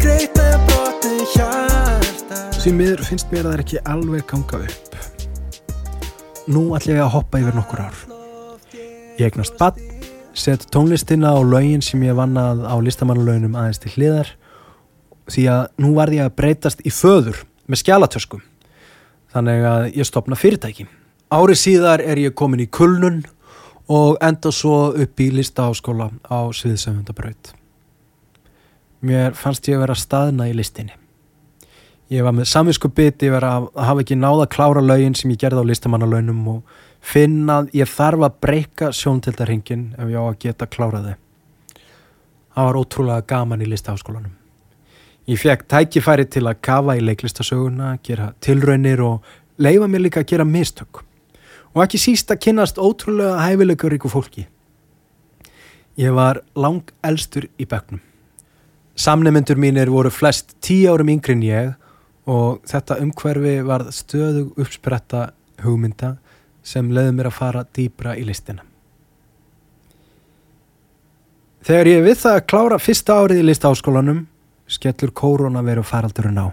Greit 0.00 0.40
með 0.40 0.56
brotnu 0.70 1.30
hjarta. 1.36 2.42
Því 2.62 2.76
miður 2.80 3.06
finnst 3.10 3.28
mér 3.28 3.44
að 3.44 3.50
það 3.50 3.58
er 3.58 3.66
ekki 3.68 3.86
alveg 3.96 4.28
ganga 4.32 4.64
upp 4.64 4.93
nú 6.50 6.64
ætlum 6.76 6.98
ég 6.98 7.04
að 7.04 7.12
hoppa 7.14 7.40
yfir 7.40 7.56
nokkur 7.56 7.82
ár. 7.84 8.00
Ég 9.18 9.28
eignast 9.28 9.56
bann, 9.58 9.78
set 10.36 10.66
tónlistina 10.74 11.34
og 11.38 11.46
laugin 11.52 11.82
sem 11.84 12.02
ég 12.04 12.16
vannað 12.18 12.64
á 12.66 12.74
listamannalauginum 12.82 13.54
aðeins 13.56 13.80
til 13.80 13.92
hliðar 13.94 14.32
því 15.30 15.44
að 15.48 15.62
nú 15.80 15.94
varði 15.96 16.18
ég 16.20 16.28
að 16.28 16.36
breytast 16.40 16.82
í 16.84 16.92
föður 16.92 17.44
með 17.70 17.80
skjálatöskum. 17.84 18.42
Þannig 19.32 19.68
að 19.68 19.86
ég 19.96 20.08
stopna 20.08 20.38
fyrirtæki. 20.38 20.88
Árið 21.32 21.60
síðar 21.62 22.02
er 22.04 22.20
ég 22.20 22.34
komin 22.36 22.62
í 22.62 22.68
kulnun 22.68 23.22
og 23.90 24.18
enda 24.24 24.52
svo 24.52 24.92
upp 24.92 25.20
í 25.20 25.30
listaháskóla 25.34 26.10
á 26.28 26.38
Sviðsöfundabraut. 26.52 27.54
Mér 29.04 29.34
fannst 29.36 29.66
ég 29.68 29.78
að 29.78 29.86
vera 29.86 29.96
staðna 29.98 30.48
í 30.48 30.54
listinni. 30.56 30.94
Ég 32.12 32.20
var 32.24 32.34
með 32.36 32.50
samvinsku 32.50 32.90
biti 32.92 33.30
verið 33.32 33.48
að 33.48 33.84
hafa 33.86 34.02
ekki 34.04 34.16
náða 34.20 34.44
að 34.44 34.50
klára 34.52 34.80
lögin 34.84 35.14
sem 35.16 35.30
ég 35.32 35.40
gerði 35.40 35.62
á 35.64 35.70
listamannalaunum 35.70 36.42
og 36.52 36.80
finna 37.00 37.62
að 37.62 37.70
ég 37.78 37.88
þarf 37.88 38.26
að 38.26 38.40
breyka 38.44 38.90
sjóntildarhingin 38.92 39.86
ef 39.96 40.10
ég 40.12 40.20
á 40.20 40.24
að 40.28 40.40
geta 40.44 40.68
kláraði. 40.68 41.14
Það 42.54 42.68
var 42.68 42.78
ótrúlega 42.78 43.26
gaman 43.32 43.64
í 43.64 43.68
listaháskólanum. 43.70 44.34
Ég 45.24 45.40
fekk 45.40 45.64
tækifæri 45.72 46.26
til 46.28 46.44
að 46.44 46.60
kafa 46.60 46.98
í 46.98 47.00
leiklistasöguna, 47.00 47.94
gera 48.04 48.34
tilraunir 48.44 49.00
og 49.00 49.24
leifa 49.56 49.88
mér 49.88 50.04
líka 50.04 50.20
að 50.20 50.34
gera 50.34 50.44
mistök. 50.44 51.00
Og 51.72 51.86
ekki 51.86 51.98
síst 51.98 52.28
að 52.30 52.42
kynast 52.44 52.76
ótrúlega 52.76 53.40
hæfilegur 53.40 53.94
ríku 53.96 54.10
fólki. 54.12 54.44
Ég 55.96 56.12
var 56.12 56.42
lang 56.54 56.92
elstur 57.02 57.48
í 57.56 57.64
begnum. 57.64 58.02
Samnefnendur 58.94 59.56
mínir 59.58 59.90
voru 59.90 60.12
flest 60.12 60.52
tíu 60.62 60.92
árum 60.92 61.08
yngri 61.10 61.34
en 61.34 61.42
ég 61.42 61.72
og 62.30 62.62
þetta 62.68 63.00
umhverfi 63.04 63.56
var 63.66 63.88
stöðu 63.92 64.46
uppspretta 64.56 65.30
hugmynda 65.64 66.16
sem 66.64 66.88
leiði 66.92 67.16
mér 67.16 67.28
að 67.28 67.38
fara 67.38 67.64
dýbra 67.76 68.14
í 68.16 68.24
listina. 68.24 68.64
Þegar 71.64 71.88
ég 71.88 72.04
við 72.04 72.18
það 72.20 72.38
að 72.38 72.46
klára 72.52 72.78
fyrsta 72.80 73.18
árið 73.20 73.40
í 73.40 73.44
listaháskólanum 73.48 74.24
skellur 74.68 75.12
kórona 75.16 75.62
veru 75.64 75.84
faraldurinn 75.84 76.40
á. 76.40 76.48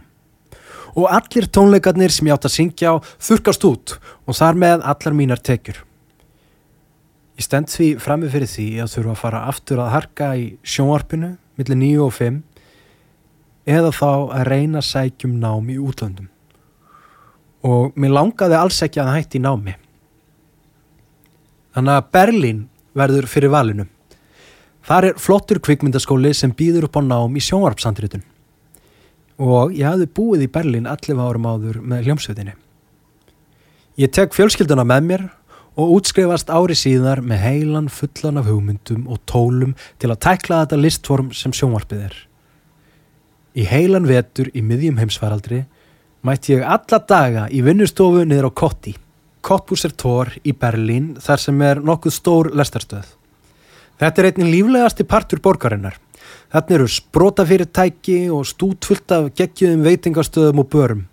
Og 0.95 1.07
allir 1.07 1.47
tónleikarnir 1.47 2.11
sem 2.11 2.27
ég 2.27 2.35
átt 2.35 2.47
að 2.47 2.55
syngja 2.55 2.93
á 2.95 2.95
þurkast 3.19 3.63
út 3.67 3.95
og 4.27 4.35
þar 4.35 4.59
með 4.59 4.85
allar 4.91 5.15
mínar 5.15 5.39
tekjur. 5.39 5.81
Ég 7.39 7.47
stend 7.47 7.71
því 7.71 7.93
frammi 8.03 8.31
fyrir 8.31 8.51
því 8.51 8.67
að 8.83 8.91
þurfa 8.95 9.13
að 9.13 9.21
fara 9.23 9.43
aftur 9.51 9.83
að 9.83 9.93
harka 9.95 10.31
í 10.35 10.47
sjónvarpinu 10.67 11.33
millir 11.59 11.79
9 11.79 12.03
og 12.05 12.15
5 12.15 12.39
eða 13.65 13.91
þá 13.93 14.11
að 14.11 14.47
reyna 14.49 14.81
sækjum 14.81 15.37
nám 15.41 15.69
í 15.69 15.77
útlöndum. 15.81 16.29
Og 17.61 17.93
mér 17.95 18.15
langaði 18.15 18.57
alls 18.57 18.81
ekki 18.81 19.01
að 19.03 19.13
hætti 19.15 19.41
námi. 19.41 19.75
Þannig 21.75 21.97
að 21.97 22.07
Berlín 22.15 22.63
verður 22.97 23.27
fyrir 23.29 23.53
valinu. 23.53 23.85
Þar 24.81 25.11
er 25.11 25.19
flottur 25.21 25.61
kvikmyndaskóli 25.61 26.33
sem 26.33 26.53
býður 26.57 26.89
upp 26.89 26.97
á 26.97 27.01
nám 27.05 27.37
í 27.37 27.43
sjónvarpsandritun 27.45 28.25
og 29.41 29.71
ég 29.73 29.87
hafði 29.87 30.05
búið 30.13 30.43
í 30.45 30.49
Berlín 30.53 30.89
allir 30.89 31.17
árum 31.17 31.47
áður 31.49 31.79
með 31.81 32.05
hljómsveitinni. 32.05 32.53
Ég 33.97 34.11
tek 34.13 34.35
fjölskylduna 34.37 34.85
með 34.85 35.07
mér 35.07 35.23
og 35.79 35.95
útskrifast 35.97 36.51
ári 36.53 36.75
síðar 36.77 37.23
með 37.25 37.41
heilan 37.45 37.87
fullan 37.89 38.37
af 38.41 38.49
hugmyndum 38.49 39.07
og 39.09 39.21
tólum 39.29 39.73
til 40.01 40.11
að 40.11 40.21
tækla 40.27 40.63
þetta 40.65 40.81
listform 40.81 41.31
sem 41.33 41.53
sjónvarpið 41.55 42.05
er 42.09 42.19
Í 43.51 43.65
heilan 43.67 44.05
vetur 44.07 44.47
í 44.55 44.61
miðjum 44.63 44.99
heimsfaraldri 45.01 45.65
mætti 46.23 46.53
ég 46.53 46.61
alla 46.63 46.99
daga 47.03 47.47
í 47.51 47.59
vinnustofu 47.65 48.23
niður 48.23 48.47
á 48.47 48.51
Kotti, 48.61 48.93
Kottbúser 49.43 49.91
Tór 49.91 50.31
í 50.47 50.53
Berlín 50.55 51.17
þar 51.19 51.41
sem 51.43 51.63
er 51.65 51.81
nokkuð 51.83 52.15
stór 52.15 52.51
lestarstöð. 52.55 53.09
Þetta 53.99 54.21
er 54.21 54.29
einnig 54.29 54.53
líflegasti 54.53 55.03
partur 55.03 55.41
borgarinnar. 55.43 55.97
Þarna 56.53 56.77
eru 56.77 56.87
sprótafyrirtæki 56.87 58.17
og 58.31 58.47
stútfullt 58.47 59.11
af 59.11 59.27
geggjum 59.35 59.83
veitingastöðum 59.83 60.63
og 60.63 60.69
börum. 60.71 61.03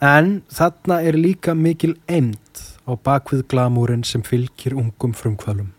En 0.00 0.38
þarna 0.48 1.02
er 1.04 1.18
líka 1.18 1.52
mikil 1.54 1.98
eind 2.08 2.62
á 2.88 2.96
bakvið 2.96 3.44
glamúrin 3.50 4.06
sem 4.08 4.24
fylgir 4.24 4.72
ungum 4.78 5.12
frumkvölum. 5.12 5.74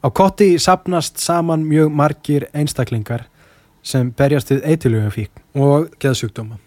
Á 0.00 0.08
Kotti 0.14 0.54
sapnast 0.62 1.18
saman 1.18 1.66
mjög 1.66 1.90
margir 1.90 2.46
einstaklingar 2.54 3.26
sem 3.82 4.10
berjast 4.16 4.52
við 4.52 4.66
eitilugum 4.68 5.12
fík 5.14 5.42
og 5.56 5.90
geðsjúkdóma. 6.02 6.58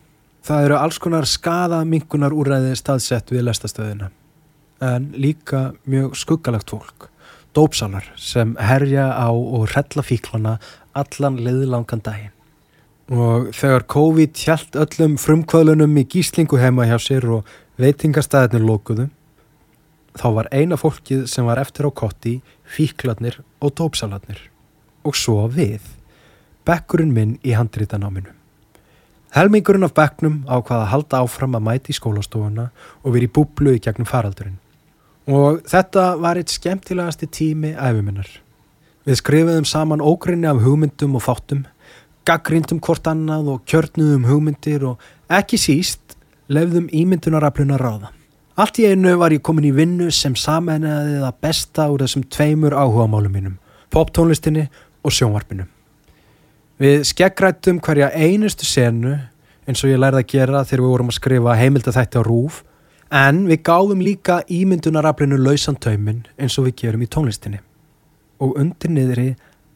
Það 0.43 0.65
eru 0.67 0.77
alls 0.79 0.99
konar 0.99 1.27
skadaminkunar 1.29 2.35
úræði 2.35 2.75
staðsett 2.75 3.31
við 3.31 3.47
lestastöðina 3.47 4.09
en 4.83 5.11
líka 5.15 5.71
mjög 5.87 6.17
skuggalagt 6.19 6.73
fólk, 6.73 7.07
dópsálar 7.55 8.09
sem 8.19 8.55
herja 8.59 9.07
á 9.15 9.31
og 9.31 9.69
hrella 9.71 10.03
fíklana 10.03 10.57
allan 10.97 11.39
leiðlangan 11.39 12.03
daginn. 12.03 12.33
Og 13.13 13.51
þegar 13.55 13.85
COVID 13.87 14.39
hjælt 14.39 14.77
öllum 14.79 15.17
frumkvöðlunum 15.21 15.97
í 16.01 16.05
gíslingu 16.09 16.59
heima 16.59 16.87
hjá 16.89 16.97
sér 16.99 17.27
og 17.37 17.49
veitingastæðinir 17.79 18.63
lókuðu, 18.67 19.09
þá 20.19 20.27
var 20.37 20.49
eina 20.51 20.77
fólkið 20.79 21.25
sem 21.29 21.45
var 21.47 21.61
eftir 21.61 21.87
á 21.87 21.91
kotti 21.91 22.37
fíklarnir 22.63 23.39
og 23.63 23.73
dópsálarnir 23.79 24.49
og 25.03 25.17
svo 25.19 25.47
við 25.51 25.83
bekkurinn 26.67 27.13
minn 27.13 27.37
í 27.43 27.55
handrítanáminu. 27.57 28.31
Helmingurinn 29.33 29.87
af 29.87 29.95
bekknum 29.97 30.43
ákvaða 30.45 30.83
að 30.83 30.91
halda 30.91 31.21
áfram 31.25 31.55
að 31.57 31.65
mæti 31.65 31.93
í 31.93 31.97
skólastofuna 31.97 32.67
og 33.01 33.15
verið 33.15 33.29
í 33.29 33.33
búblu 33.33 33.73
í 33.73 33.81
gegnum 33.81 34.05
faraldurinn. 34.09 34.59
Og 35.25 35.63
þetta 35.69 36.13
var 36.21 36.37
eitt 36.37 36.53
skemmtilegasti 36.53 37.29
tími 37.31 37.73
æfuminnar. 37.73 38.29
Við 39.07 39.19
skrifuðum 39.19 39.65
saman 39.65 40.03
ógrinni 40.03 40.47
af 40.47 40.61
hugmyndum 40.63 41.17
og 41.17 41.25
þáttum, 41.25 41.65
gaggrindum 42.27 42.79
hvort 42.83 43.07
annað 43.09 43.49
og 43.55 43.65
kjörnuðum 43.67 44.27
hugmyndir 44.29 44.85
og 44.87 45.01
ekki 45.33 45.57
síst 45.59 46.15
lefðum 46.53 46.87
ímyndunarafluna 46.93 47.79
ráða. 47.81 48.13
Allt 48.53 48.77
í 48.79 48.85
einu 48.85 49.15
var 49.17 49.33
ég 49.33 49.41
komin 49.41 49.65
í 49.65 49.73
vinnu 49.73 50.11
sem 50.13 50.35
samænaði 50.37 51.23
það 51.23 51.39
besta 51.41 51.89
úr 51.89 52.05
þessum 52.05 52.27
tveimur 52.29 52.77
áhugamálum 52.77 53.33
mínum, 53.33 53.55
poptónlistinni 53.89 54.67
og 55.01 55.15
sjónvarpinu. 55.15 55.65
Við 56.81 57.03
skeggrættum 57.05 57.77
hverja 57.85 58.09
einustu 58.17 58.65
senu 58.65 59.13
eins 59.67 59.83
og 59.85 59.91
ég 59.91 59.99
lærði 60.01 60.23
að 60.23 60.31
gera 60.31 60.63
þegar 60.65 60.81
við 60.81 60.93
vorum 60.93 61.11
að 61.11 61.17
skrifa 61.19 61.57
heimildathætti 61.59 62.17
á 62.17 62.23
rúf 62.25 62.63
en 63.13 63.43
við 63.45 63.61
gáðum 63.69 64.01
líka 64.01 64.39
ímyndunaraflinu 64.49 65.37
lausantaumin 65.37 66.23
eins 66.33 66.57
og 66.57 66.67
við 66.67 66.75
gerum 66.81 67.05
í 67.05 67.09
tónlistinni. 67.13 67.61
Og 68.41 68.57
undir 68.59 68.89
niðri 68.89 69.29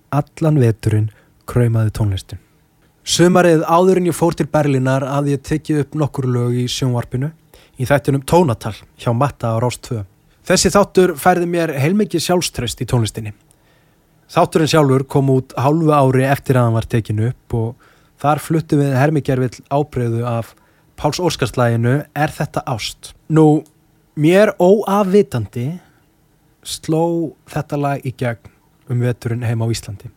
allan 0.09 0.57
veturinn 0.59 1.11
kröymaði 1.47 1.93
tónlistin. 1.93 2.41
Sumarið 3.07 3.61
áðurinn 3.63 4.09
ég 4.09 4.17
fór 4.17 4.35
til 4.35 4.49
Berlinar 4.51 5.05
að 5.05 5.35
ég 5.35 5.43
tekið 5.45 5.85
upp 5.85 5.93
nokkur 6.01 6.25
lög 6.27 6.57
í 6.59 6.65
sjónvarpinu 6.67 7.29
í 7.77 7.85
þættinum 7.87 8.25
Tónatal 8.27 8.73
hjá 8.97 9.13
Matta 9.15 9.53
á 9.53 9.61
Rást 9.61 9.85
2. 9.87 10.01
Þessi 10.47 10.73
þáttur 10.73 11.13
færði 11.19 11.47
mér 11.47 11.77
heilmikið 11.77 12.25
sjálfströst 12.25 12.81
í 12.83 12.87
tónlistinni. 12.89 13.31
Þátturinn 14.27 14.71
sjálfur 14.71 15.05
kom 15.07 15.29
út 15.31 15.53
hálfu 15.55 15.91
ári 15.95 16.25
eftir 16.27 16.59
að 16.59 16.67
hann 16.67 16.75
var 16.75 16.87
tekinu 16.91 17.29
upp 17.31 17.55
og 17.55 17.89
þar 18.19 18.41
fluttum 18.43 18.81
við 18.83 18.95
Hermigervill 18.99 19.59
ábreyðu 19.71 20.25
af 20.27 20.53
Páls 20.97 21.21
Óskarslæginu 21.21 22.01
Er 22.17 22.33
þetta 22.33 22.63
ást? 22.67 23.13
Nú, 23.29 23.63
mér 24.17 24.55
óafvitandi 24.59 25.77
sló 26.67 27.35
þetta 27.47 27.79
lag 27.79 28.03
í 28.03 28.11
gegn 28.17 28.51
um 28.91 29.03
veturinn 29.03 29.45
heima 29.47 29.67
á 29.67 29.71
Íslandi. 29.71 30.09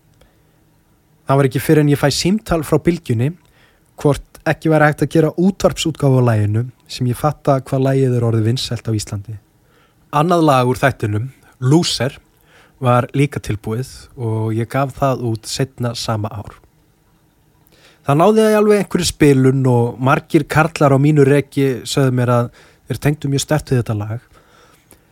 Það 1.26 1.38
var 1.38 1.46
ekki 1.46 1.62
fyrir 1.62 1.84
en 1.84 1.92
ég 1.92 2.00
fæ 2.00 2.08
símtal 2.14 2.64
frá 2.66 2.80
bylgjunni 2.82 3.30
hvort 4.00 4.40
ekki 4.48 4.72
væri 4.72 4.88
hægt 4.88 5.04
að 5.04 5.12
gera 5.14 5.30
útvarpsútgáfu 5.38 6.18
á 6.18 6.28
læginu 6.32 6.64
sem 6.90 7.06
ég 7.06 7.18
fatta 7.18 7.60
hvað 7.60 7.84
lægið 7.86 8.16
er 8.16 8.26
orðið 8.26 8.48
vinnselt 8.48 8.90
á 8.90 8.92
Íslandi. 8.96 9.36
Annað 10.10 10.46
lag 10.48 10.66
úr 10.66 10.80
þættunum, 10.80 11.28
Lúser, 11.62 12.16
var 12.80 13.06
líka 13.16 13.40
tilbúið 13.44 13.88
og 14.16 14.50
ég 14.56 14.68
gaf 14.72 14.96
það 14.96 15.24
út 15.30 15.48
setna 15.48 15.92
sama 15.98 16.30
ár. 16.32 16.56
Það 18.06 18.18
náði 18.18 18.42
það 18.42 18.58
alveg 18.58 18.82
einhverju 18.82 19.06
spilun 19.10 19.66
og 19.68 20.00
margir 20.00 20.46
karlar 20.48 20.96
á 20.96 20.98
mínu 20.98 21.26
reki 21.28 21.68
sögðu 21.88 22.16
mér 22.16 22.32
að 22.34 22.48
þeir 22.88 23.00
tengdu 23.04 23.30
mjög 23.30 23.44
stert 23.44 23.70
við 23.70 23.82
þetta 23.82 23.98
lag. 24.00 24.26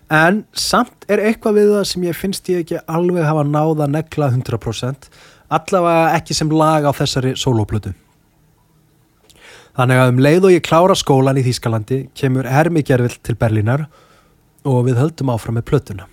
En 0.09 0.40
samt 0.57 1.04
er 1.12 1.20
eitthvað 1.28 1.61
við 1.61 1.72
það 1.74 1.87
sem 1.92 2.09
ég 2.09 2.16
finnst 2.16 2.48
ég 2.48 2.64
ekki 2.64 2.81
alveg 2.88 3.28
hafa 3.28 3.44
náða 3.44 3.90
negla 3.92 4.31
100%, 4.33 5.09
allavega 5.52 6.12
ekki 6.16 6.37
sem 6.37 6.50
lag 6.50 6.88
á 6.88 6.92
þessari 6.96 7.37
soloplötu. 7.37 7.92
Þannig 9.78 10.00
að 10.02 10.12
um 10.16 10.22
leið 10.24 10.46
og 10.48 10.54
ég 10.57 10.64
klára 10.66 10.96
skólan 10.98 11.38
í 11.38 11.44
Þýskalandi 11.46 12.07
kemur 12.16 12.48
Hermi 12.50 12.83
Gervill 12.83 13.20
til 13.22 13.37
Berlínar 13.38 13.85
og 14.66 14.87
við 14.88 14.98
höldum 14.98 15.31
áfram 15.31 15.61
með 15.61 15.68
plötuna. 15.68 16.09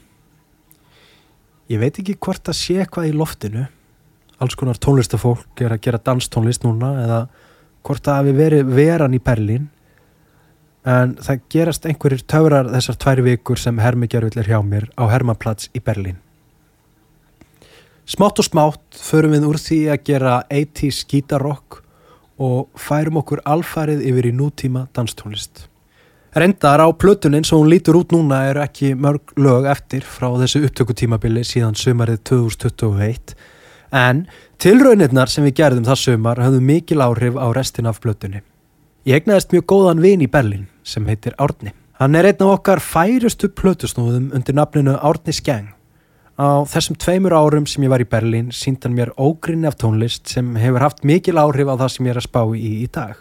Ég 1.72 1.82
veit 1.82 1.98
ekki 1.98 2.18
hvort 2.22 2.44
það 2.46 2.60
sé 2.60 2.78
eitthvað 2.82 3.10
í 3.10 3.16
loftinu 3.16 3.66
alls 4.42 4.56
konar 4.60 4.80
tónlistafólk 4.82 5.64
er 5.64 5.76
að 5.76 5.84
gera 5.86 6.02
danstónlist 6.04 6.66
núna 6.66 6.92
eða 7.04 7.22
hvort 7.86 8.04
það 8.04 8.20
hafi 8.20 8.36
verið 8.36 8.76
veran 8.76 9.16
í 9.16 9.22
Berlín 9.24 9.70
en 10.86 11.16
það 11.24 11.46
gerast 11.54 11.88
einhverjir 11.90 12.26
töfrar 12.30 12.70
þessar 12.74 13.00
tværi 13.02 13.26
vikur 13.26 13.62
sem 13.62 13.80
Hermigervill 13.82 14.42
er 14.42 14.50
hjá 14.52 14.60
mér 14.62 14.90
á 15.00 15.04
Hermannplats 15.10 15.72
í 15.74 15.82
Berlín. 15.82 16.20
Smátt 18.06 18.38
og 18.38 18.46
smátt 18.46 19.00
förum 19.02 19.34
við 19.34 19.48
úr 19.50 19.58
því 19.58 19.80
að 19.96 20.04
gera 20.12 20.36
80's 20.54 21.06
gítarrock 21.10 21.80
og 22.38 22.68
færum 22.78 23.18
okkur 23.24 23.42
alfarið 23.50 24.04
yfir 24.06 24.30
í 24.30 24.36
nútíma 24.36 24.86
danstónlist. 24.94 25.66
Reyndar 26.36 26.82
á 26.84 26.92
plötunin 26.92 27.46
sem 27.48 27.56
hún 27.56 27.70
lítur 27.72 27.96
út 27.96 28.12
núna 28.12 28.42
eru 28.50 28.60
ekki 28.60 28.90
mörg 29.00 29.32
lög 29.40 29.70
eftir 29.72 30.04
frá 30.04 30.28
þessu 30.42 30.66
upptökutímabili 30.68 31.46
síðan 31.48 31.78
sömarið 31.80 32.18
2021 32.28 33.38
en 33.96 34.26
tilraunirnar 34.60 35.32
sem 35.32 35.46
við 35.48 35.54
gerðum 35.62 35.86
það 35.88 36.02
sömar 36.02 36.42
höfðu 36.44 36.60
mikil 36.60 37.00
áhrif 37.06 37.38
á 37.40 37.48
restin 37.56 37.88
af 37.88 38.02
plötunni. 38.04 38.42
Ég 39.08 39.22
egnaðist 39.22 39.56
mjög 39.56 39.64
góðan 39.72 40.04
vin 40.04 40.26
í 40.26 40.28
Berlín 40.28 40.66
sem 40.84 41.08
heitir 41.08 41.38
Árni. 41.40 41.72
Hann 42.02 42.20
er 42.20 42.28
einn 42.28 42.44
af 42.44 42.58
okkar 42.58 42.84
færustu 42.84 43.48
plötusnúðum 43.56 44.34
undir 44.36 44.58
nafninu 44.60 44.98
Árni 45.00 45.32
Skjang. 45.32 45.70
Á 46.36 46.68
þessum 46.68 47.00
tveimur 47.00 47.32
árum 47.32 47.64
sem 47.64 47.86
ég 47.88 47.94
var 47.94 48.04
í 48.04 48.10
Berlín 48.12 48.52
síndan 48.52 48.92
mér 48.98 49.14
ógrinni 49.16 49.72
af 49.72 49.80
tónlist 49.80 50.28
sem 50.28 50.52
hefur 50.60 50.84
haft 50.84 51.08
mikil 51.08 51.40
áhrif 51.40 51.72
á 51.72 51.80
það 51.80 51.94
sem 51.96 52.12
ég 52.12 52.18
er 52.18 52.20
að 52.20 52.28
spá 52.28 52.44
í 52.52 52.74
í 52.84 52.92
dag. 52.92 53.16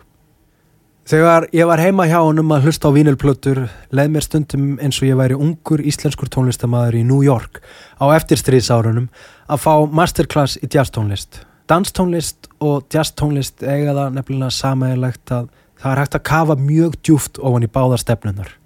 Þegar 1.04 1.50
ég 1.52 1.66
var 1.68 1.82
heima 1.84 2.06
hjá 2.08 2.16
hann 2.16 2.40
um 2.40 2.52
að 2.56 2.64
hlusta 2.64 2.88
á 2.88 2.96
vínilplötur 2.96 3.58
leið 3.92 4.12
mér 4.14 4.24
stundum 4.24 4.68
eins 4.80 5.02
og 5.02 5.10
ég 5.10 5.18
væri 5.18 5.36
ungur 5.36 5.82
íslenskur 5.84 6.30
tónlistamæður 6.32 6.96
í 6.96 7.02
New 7.04 7.20
York 7.20 7.60
á 8.00 8.08
eftirstríðsárunum 8.16 9.10
að 9.44 9.60
fá 9.60 9.74
masterclass 9.84 10.56
í 10.64 10.70
jazztónlist. 10.72 11.42
Danstónlist 11.68 12.48
og 12.64 12.88
jazztónlist 12.88 13.60
eiga 13.60 13.92
það 13.92 14.16
nefnilega 14.16 14.56
samægilegt 14.56 15.36
að 15.36 15.52
það 15.76 15.92
er 15.92 16.02
hægt 16.02 16.18
að 16.18 16.26
kafa 16.32 16.58
mjög 16.64 16.98
djúft 17.04 17.42
ofan 17.44 17.68
í 17.68 17.72
báðar 17.76 18.00
stefnunar. 18.00 18.56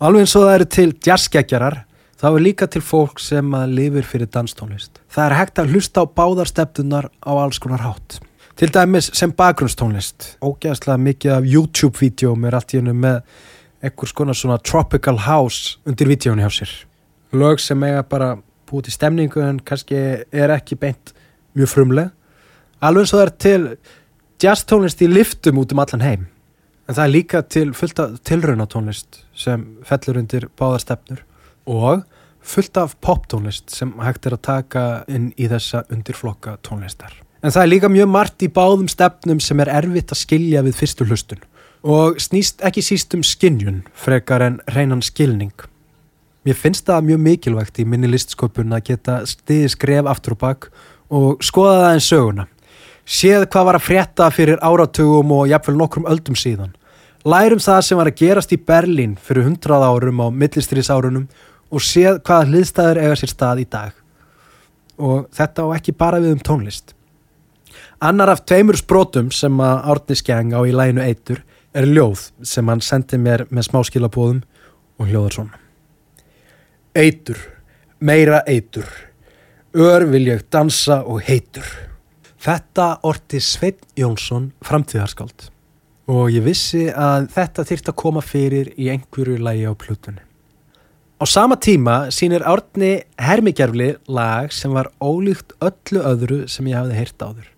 Alveg 0.00 0.24
eins 0.24 0.36
og 0.40 0.48
það 0.48 0.56
eru 0.56 0.70
til 0.78 0.88
jazzgeggjarar 0.96 1.80
þá 2.16 2.28
er 2.32 2.44
líka 2.48 2.72
til 2.72 2.86
fólk 2.88 3.20
sem 3.20 3.52
að 3.52 3.76
lifir 3.76 4.08
fyrir 4.08 4.32
danstónlist. 4.32 4.96
Það 5.12 5.28
er 5.28 5.40
hægt 5.42 5.60
að 5.60 5.76
hlusta 5.76 6.08
á 6.08 6.08
báðar 6.08 6.48
stefnunar 6.48 7.12
á 7.20 7.32
alls 7.36 7.60
konar 7.60 7.84
hátt. 7.84 8.22
Til 8.56 8.68
dæmis 8.68 9.10
sem 9.16 9.32
bakgrunnstónlist. 9.32 10.36
Ógæðslega 10.44 10.98
mikið 11.00 11.32
af 11.32 11.46
YouTube-vídeóm 11.48 12.44
er 12.46 12.56
allt 12.58 12.74
í 12.74 12.80
hennu 12.82 12.92
með 12.92 13.22
einhvers 13.82 14.12
konar 14.12 14.36
svona 14.36 14.58
tropical 14.60 15.16
house 15.24 15.78
undir 15.88 16.10
vídeónu 16.10 16.44
hjá 16.44 16.52
sér. 16.52 16.74
Lög 17.32 17.62
sem 17.64 17.82
eiga 17.82 18.02
bara 18.04 18.34
búið 18.68 18.90
til 18.90 18.96
stemningu 18.98 19.40
en 19.40 19.62
kannski 19.64 19.96
er 20.28 20.52
ekki 20.52 20.76
beint 20.76 21.14
mjög 21.56 21.72
frumleg. 21.72 22.12
Alveg 22.84 23.06
eins 23.06 23.14
og 23.14 23.22
það 23.22 23.26
er 23.26 23.34
til 23.46 23.66
jazztónlist 24.44 25.02
í 25.02 25.08
liftum 25.08 25.62
út 25.62 25.72
um 25.72 25.82
allan 25.82 26.04
heim. 26.04 26.28
En 26.88 26.94
það 26.94 27.04
er 27.06 27.14
líka 27.16 27.42
til 27.48 27.72
fullta 27.72 28.10
tilraunatónlist 28.20 29.22
sem 29.32 29.64
fellur 29.88 30.20
undir 30.20 30.48
báðar 30.60 30.84
stefnur 30.84 31.24
og 31.64 32.04
fullt 32.42 32.76
af 32.76 32.98
poptónlist 33.00 33.72
sem 33.72 33.96
hægt 34.02 34.26
er 34.26 34.36
að 34.36 34.46
taka 34.52 34.86
inn 35.08 35.30
í 35.38 35.48
þessa 35.48 35.86
undirflokka 35.88 36.58
tónlistar. 36.66 37.21
En 37.42 37.50
það 37.50 37.62
er 37.62 37.70
líka 37.72 37.88
mjög 37.90 38.10
margt 38.10 38.44
í 38.46 38.48
báðum 38.54 38.86
stefnum 38.90 39.40
sem 39.42 39.60
er 39.64 39.70
erfitt 39.74 40.14
að 40.14 40.20
skilja 40.20 40.62
við 40.62 40.78
fyrstu 40.78 41.06
hlustun 41.08 41.42
og 41.82 42.20
snýst 42.22 42.62
ekki 42.62 42.82
síst 42.86 43.14
um 43.16 43.24
skinnjun 43.26 43.80
frekar 43.98 44.44
en 44.46 44.60
reynan 44.70 45.02
skilning. 45.02 45.52
Mér 46.46 46.54
finnst 46.58 46.86
það 46.86 47.08
mjög 47.08 47.22
mikilvægt 47.22 47.80
í 47.82 47.86
minni 47.86 48.10
listsköpun 48.10 48.74
að 48.74 48.84
geta 48.92 49.16
stiði 49.26 49.72
skref 49.74 50.10
aftur 50.10 50.36
og 50.36 50.40
bakk 50.42 50.68
og 51.10 51.42
skoða 51.42 51.80
það 51.80 51.96
en 51.96 52.04
söguna. 52.06 52.46
Séð 53.02 53.48
hvað 53.50 53.66
var 53.68 53.78
að 53.78 53.86
frétta 53.88 54.30
fyrir 54.30 54.62
áratugum 54.62 55.34
og 55.34 55.48
jafnvel 55.50 55.76
nokkrum 55.78 56.06
öldum 56.10 56.38
síðan. 56.38 56.76
Lærum 57.26 57.62
það 57.62 57.82
sem 57.86 57.98
var 57.98 58.10
að 58.10 58.18
gerast 58.22 58.54
í 58.54 58.58
Berlín 58.58 59.18
fyrir 59.18 59.46
hundrað 59.46 59.86
árum 59.86 60.22
á 60.22 60.26
millistriðsárunum 60.30 61.28
og 61.70 61.82
séð 61.82 62.22
hvaða 62.22 62.48
hliðstæður 62.50 63.02
eiga 63.02 63.18
sér 63.18 63.34
stað 63.34 63.62
í 63.62 63.68
dag. 63.70 63.92
Og 65.02 65.26
þetta 65.34 65.66
á 65.66 65.74
ekki 65.74 65.94
bara 65.98 66.22
við 66.22 66.36
um 66.36 66.42
tónlist. 66.42 66.94
Annar 68.02 68.32
af 68.32 68.40
tveimur 68.42 68.74
sprótum 68.74 69.28
sem 69.30 69.60
að 69.62 69.84
Árni 69.92 70.14
Skjang 70.18 70.54
á 70.58 70.60
í 70.66 70.72
læginu 70.74 71.04
eitur 71.06 71.44
er 71.70 71.84
ljóð 71.86 72.24
sem 72.42 72.66
hann 72.66 72.80
sendi 72.82 73.14
mér 73.14 73.44
með 73.54 73.68
smáskilabóðum 73.68 74.40
og 74.98 75.06
hljóðar 75.06 75.36
svona. 75.36 75.60
Eitur, 76.98 77.38
meira 78.02 78.40
eitur, 78.50 78.88
ör 79.70 80.08
vil 80.10 80.24
ég 80.32 80.42
dansa 80.50 80.98
og 81.06 81.22
heitur. 81.28 81.68
Þetta 82.42 82.88
orti 83.06 83.38
Svein 83.38 83.78
Jónsson 83.94 84.50
framtíðarskáld 84.66 85.46
og 86.10 86.34
ég 86.34 86.42
vissi 86.42 86.88
að 86.90 87.30
þetta 87.36 87.68
þýrt 87.70 87.94
að 87.94 87.98
koma 88.02 88.26
fyrir 88.26 88.74
í 88.74 88.90
einhverju 88.90 89.38
lægi 89.38 89.70
á 89.70 89.78
plutunni. 89.78 90.26
Á 91.22 91.24
sama 91.30 91.54
tíma 91.54 92.10
sínir 92.10 92.42
Árni 92.42 92.96
Hermigerfli 93.14 93.92
lag 94.10 94.50
sem 94.50 94.74
var 94.74 94.90
ólíkt 94.98 95.54
öllu 95.62 96.02
öðru 96.02 96.44
sem 96.50 96.66
ég 96.66 96.82
hafði 96.82 96.98
heyrt 96.98 97.22
áður. 97.22 97.51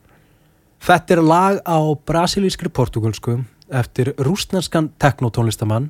Þetta 0.85 1.14
er 1.14 1.20
lag 1.25 1.59
á 1.64 1.81
brasilískri 2.05 2.68
portugalsku 2.68 3.38
eftir 3.73 4.11
rúsnarskan 4.20 4.90
teknotónlistamann 5.01 5.87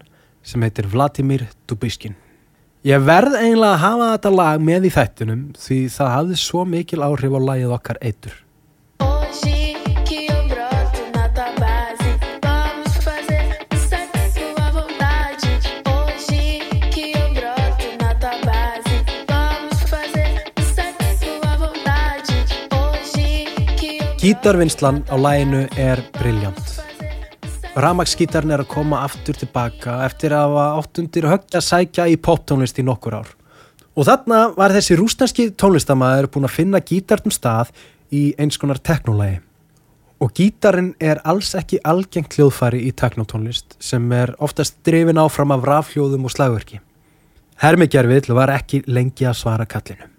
sem 0.46 0.62
heitir 0.62 0.86
Vladimir 0.86 1.48
Dubiskin. 1.66 2.14
Ég 2.86 3.02
verð 3.02 3.34
eiginlega 3.40 3.72
að 3.72 3.82
hafa 3.82 4.10
þetta 4.12 4.32
lag 4.36 4.62
með 4.62 4.86
í 4.86 4.92
þættunum 4.94 5.42
því 5.58 5.78
það 5.96 6.14
hafði 6.14 6.38
svo 6.44 6.62
mikil 6.76 7.02
áhrif 7.02 7.34
á 7.34 7.40
lagið 7.42 7.74
okkar 7.74 7.98
eitur. 8.06 8.36
Gítarvinnslan 24.24 25.02
á 25.12 25.20
læginu 25.20 25.66
er 25.76 26.00
brilljant. 26.16 26.60
Ramagsgítarn 27.76 28.54
er 28.54 28.62
að 28.62 28.70
koma 28.72 29.02
aftur 29.04 29.36
tilbaka 29.36 29.98
eftir 30.06 30.32
að 30.32 30.54
hafa 30.54 30.78
áttundir 30.78 31.26
höggja 31.28 31.60
sækja 31.60 32.06
í 32.08 32.14
poptónlist 32.16 32.80
í 32.80 32.84
nokkur 32.88 33.18
ár. 33.18 33.34
Og 33.92 34.08
þarna 34.08 34.38
var 34.56 34.72
þessi 34.72 34.96
rúsnarski 34.96 35.50
tónlistamæður 35.60 36.30
búin 36.32 36.48
að 36.48 36.54
finna 36.54 36.80
gítartum 36.80 37.36
stað 37.36 37.74
í 38.08 38.22
eins 38.40 38.56
konar 38.56 38.80
teknolagi. 38.80 39.42
Og 40.24 40.32
gítarinn 40.32 40.94
er 41.04 41.20
alls 41.28 41.52
ekki 41.60 41.82
algengt 41.84 42.38
hljóðfæri 42.38 42.80
í 42.88 42.94
teknotónlist 42.96 43.76
sem 43.76 44.08
er 44.22 44.32
oftast 44.40 44.80
drefin 44.88 45.20
áfram 45.20 45.52
af 45.52 45.68
rafhljóðum 45.68 46.24
og 46.24 46.32
slagverki. 46.32 46.80
Hermigervill 47.60 48.32
var 48.32 48.56
ekki 48.56 48.86
lengi 48.88 49.28
að 49.28 49.40
svara 49.44 49.68
kallinu 49.68 50.13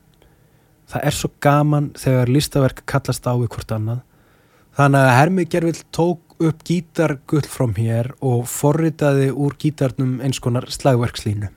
það 0.91 1.07
er 1.09 1.17
svo 1.17 1.31
gaman 1.43 1.89
þegar 1.97 2.31
listaverk 2.31 2.83
kallast 2.89 3.25
á 3.25 3.33
við 3.33 3.51
hvort 3.55 3.73
annað. 3.75 4.01
Þannig 4.75 5.01
að 5.01 5.15
Hermi 5.15 5.45
Gervill 5.49 5.81
tók 5.95 6.35
upp 6.43 6.63
gítargull 6.67 7.45
frá 7.47 7.65
mér 7.71 8.11
og 8.19 8.43
forritaði 8.51 9.29
úr 9.31 9.55
gítarnum 9.59 10.17
eins 10.25 10.41
konar 10.43 10.67
slagverkslínu. 10.67 11.51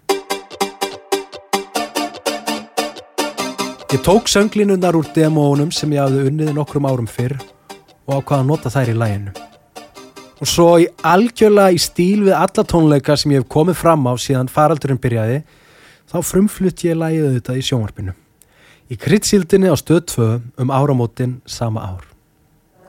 Ég 3.88 4.00
tók 4.04 4.28
sönglinunar 4.28 4.94
úr 4.94 5.08
demónum 5.16 5.72
sem 5.72 5.92
ég 5.96 6.04
hafði 6.04 6.28
unnið 6.28 6.54
nokkrum 6.54 6.86
árum 6.86 7.08
fyrr 7.08 7.38
og 8.06 8.18
ákvaða 8.20 8.42
að 8.42 8.50
nota 8.50 8.72
þær 8.72 8.92
í 8.92 8.96
læginu 9.00 9.32
og 10.38 10.46
svo 10.46 10.66
í 10.78 10.86
algjörlega 11.08 11.74
í 11.74 11.80
stíl 11.82 12.28
við 12.28 12.36
alla 12.36 12.64
tónleika 12.68 13.16
sem 13.18 13.32
ég 13.34 13.42
hef 13.42 13.50
komið 13.50 13.80
fram 13.80 14.06
á 14.06 14.14
síðan 14.20 14.50
faraldurinn 14.52 15.00
byrjaði 15.02 15.40
þá 16.12 16.18
frumflutt 16.22 16.84
ég 16.86 16.98
lægið 17.00 17.32
þetta 17.38 17.56
í 17.58 17.64
sjónvarpinu 17.64 18.14
í 18.88 18.96
kryddsíldinni 18.96 19.68
á 19.68 19.77
stöð 19.77 20.05
2 20.16 20.29
um 20.64 20.70
áramótin 20.72 21.42
sama 21.44 21.81
ár. 21.85 22.05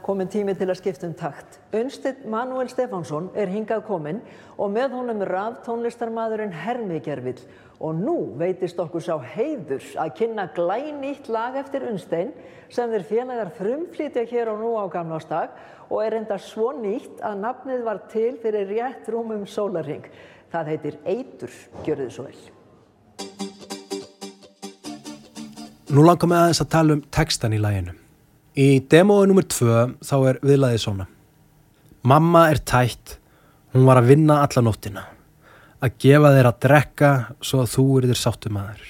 Komin 0.02 0.30
tími 0.32 0.56
til 0.58 0.70
að 0.72 0.80
skipta 0.80 1.06
um 1.06 1.14
takt. 1.14 1.60
Unstitt 1.76 2.24
Manuel 2.26 2.70
Stefánsson 2.72 3.28
er 3.36 3.52
hingað 3.52 3.84
komin 3.86 4.22
og 4.58 4.72
með 4.74 4.96
honum 4.96 5.22
raf 5.28 5.60
tónlistarmadurinn 5.68 6.56
Hermi 6.56 7.02
Gervill 7.04 7.44
og 7.80 8.00
nú 8.00 8.16
veitist 8.40 8.80
okkur 8.80 9.04
sá 9.04 9.20
heiður 9.36 9.84
að 10.00 10.16
kynna 10.18 10.48
glænýtt 10.56 11.30
lag 11.30 11.60
eftir 11.60 11.86
Unstein 11.92 12.32
sem 12.72 12.90
þeir 12.90 13.06
félagar 13.12 13.54
frumflítja 13.60 14.26
hér 14.32 14.54
og 14.56 14.64
nú 14.64 14.74
á 14.80 14.88
gamlástag 14.90 15.54
og 15.90 16.02
er 16.06 16.18
enda 16.24 16.40
svo 16.42 16.72
nýtt 16.80 17.22
að 17.22 17.44
nafnið 17.44 17.86
var 17.86 18.06
til 18.10 18.34
fyrir 18.42 18.72
rétt 18.72 19.12
rúmum 19.12 19.46
sólarring. 19.46 20.08
Það 20.50 20.74
heitir 20.74 21.00
Eitur, 21.06 21.54
gjör 21.86 22.06
þið 22.08 22.14
svo 22.16 22.30
vel. 22.32 23.59
Nú 25.90 26.04
langar 26.06 26.30
mig 26.30 26.38
aðeins 26.38 26.60
að 26.62 26.68
tala 26.70 26.94
um 26.94 27.00
textan 27.10 27.54
í 27.56 27.60
læginu. 27.62 27.96
Í 28.54 28.68
demói 28.92 29.24
nr. 29.26 29.46
2 29.50 29.78
þá 30.06 30.16
er 30.30 30.40
viðlaðið 30.46 30.82
svona. 30.84 31.06
Mamma 32.06 32.44
er 32.52 32.60
tætt, 32.62 33.16
hún 33.74 33.88
var 33.88 33.98
að 33.98 34.12
vinna 34.12 34.36
alla 34.46 34.62
nóttina. 34.68 35.08
Að 35.82 35.96
gefa 36.04 36.32
þér 36.36 36.50
að 36.52 36.60
drekka 36.66 37.10
svo 37.42 37.64
að 37.64 37.72
þú 37.74 37.86
eru 37.98 38.10
þér 38.12 38.20
sáttum 38.22 38.60
aður. 38.62 38.84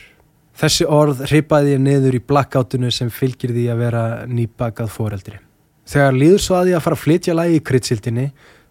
Þessi 0.60 0.88
orð 0.92 1.22
hripaði 1.30 1.78
ég 1.78 1.80
niður 1.86 2.18
í 2.18 2.22
blackoutinu 2.32 2.92
sem 2.92 3.12
fylgir 3.14 3.54
því 3.56 3.64
að 3.72 3.84
vera 3.86 4.02
nýbakað 4.28 4.92
foreldri. 4.92 5.40
Þegar 5.88 6.18
líður 6.18 6.44
svo 6.44 6.58
að 6.58 6.74
ég 6.74 6.80
að 6.82 6.84
fara 6.84 6.98
að 7.00 7.04
flytja 7.06 7.38
lægi 7.38 7.62
í 7.62 7.64
kryddsildinni 7.70 8.26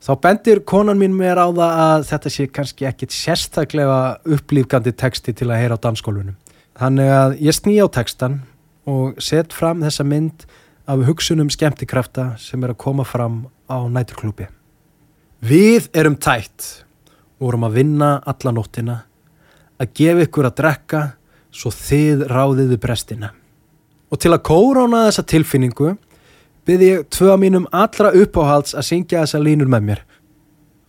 þá 0.04 0.10
bendir 0.26 0.60
konan 0.68 1.00
mín 1.00 1.16
mér 1.16 1.40
á 1.40 1.48
það 1.48 1.80
að 1.86 2.04
þetta 2.10 2.34
sé 2.34 2.46
kannski 2.52 2.90
ekkit 2.90 3.16
sérstaklega 3.16 3.96
upplýfgandi 4.36 4.92
texti 4.92 5.32
til 5.32 5.48
að 5.48 5.62
heyra 5.62 5.80
á 5.80 5.84
dansskólunum. 5.88 6.36
Þannig 6.78 7.10
að 7.10 7.32
ég 7.42 7.56
sný 7.56 7.74
á 7.82 7.86
textan 7.90 8.42
og 8.86 9.18
set 9.22 9.54
fram 9.56 9.82
þessa 9.82 10.04
mynd 10.06 10.44
af 10.88 11.02
hugsunum 11.08 11.50
skemmtikrafta 11.50 12.30
sem 12.38 12.62
er 12.62 12.72
að 12.72 12.80
koma 12.84 13.04
fram 13.04 13.48
á 13.66 13.82
næturklúpi. 13.90 14.46
Við 15.42 15.88
erum 15.92 16.16
tætt, 16.16 16.84
vorum 17.42 17.66
að 17.66 17.80
vinna 17.80 18.10
alla 18.26 18.52
nóttina, 18.54 18.96
að 19.78 19.92
gefa 20.00 20.24
ykkur 20.26 20.48
að 20.48 20.56
drekka 20.62 21.02
svo 21.54 21.72
þið 21.74 22.24
ráðiðu 22.30 22.78
brestina. 22.80 23.32
Og 24.08 24.22
til 24.22 24.32
að 24.32 24.44
kórána 24.46 25.04
þessa 25.08 25.26
tilfinningu 25.28 25.96
byrði 26.68 26.92
ég 26.92 27.10
tvö 27.12 27.34
mínum 27.40 27.66
allra 27.74 28.14
uppáhalds 28.14 28.76
að 28.78 28.86
syngja 28.88 29.24
þessa 29.24 29.42
línur 29.42 29.70
með 29.70 29.90
mér. 29.90 30.06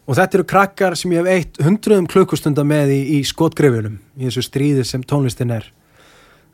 Og 0.10 0.18
þetta 0.18 0.40
eru 0.40 0.48
krakkar 0.54 0.96
sem 0.98 1.12
ég 1.14 1.26
hef 1.26 1.34
eitt 1.34 1.60
hundruðum 1.66 2.08
klukkustunda 2.10 2.64
með 2.66 2.96
í, 2.96 3.02
í 3.18 3.26
skotgrefinum 3.26 4.00
í 4.18 4.30
þessu 4.30 4.46
stríði 4.48 4.86
sem 4.88 5.04
tónlistin 5.06 5.54
er. 5.54 5.68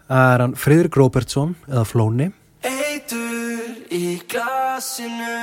Það 0.06 0.34
er 0.34 0.42
hann 0.44 0.54
Friðrik 0.60 0.98
Róbertsson 1.00 1.56
eða 1.66 1.86
Flóni. 1.90 2.28
Eitur 2.66 3.94
í 3.94 4.20
glasinu 4.30 5.34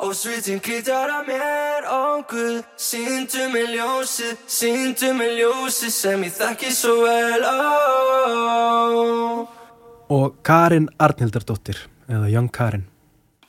Og 0.00 0.14
svitin 0.16 0.62
klítar 0.64 1.10
að 1.12 1.26
mér 1.28 1.84
Ónguð, 1.92 2.62
síndu 2.80 3.50
mig 3.52 3.68
ljósið 3.74 4.38
Síndu 4.50 5.12
mig 5.14 5.36
ljósið 5.38 5.92
sem 5.94 6.24
ég 6.26 6.32
þekki 6.34 6.70
svo 6.74 6.94
vel 7.04 7.44
oh. 7.50 9.44
Og 10.10 10.40
Karin 10.42 10.88
Arnhildardóttir 10.98 11.84
eða 12.10 12.26
Young 12.32 12.50
Karin. 12.50 12.88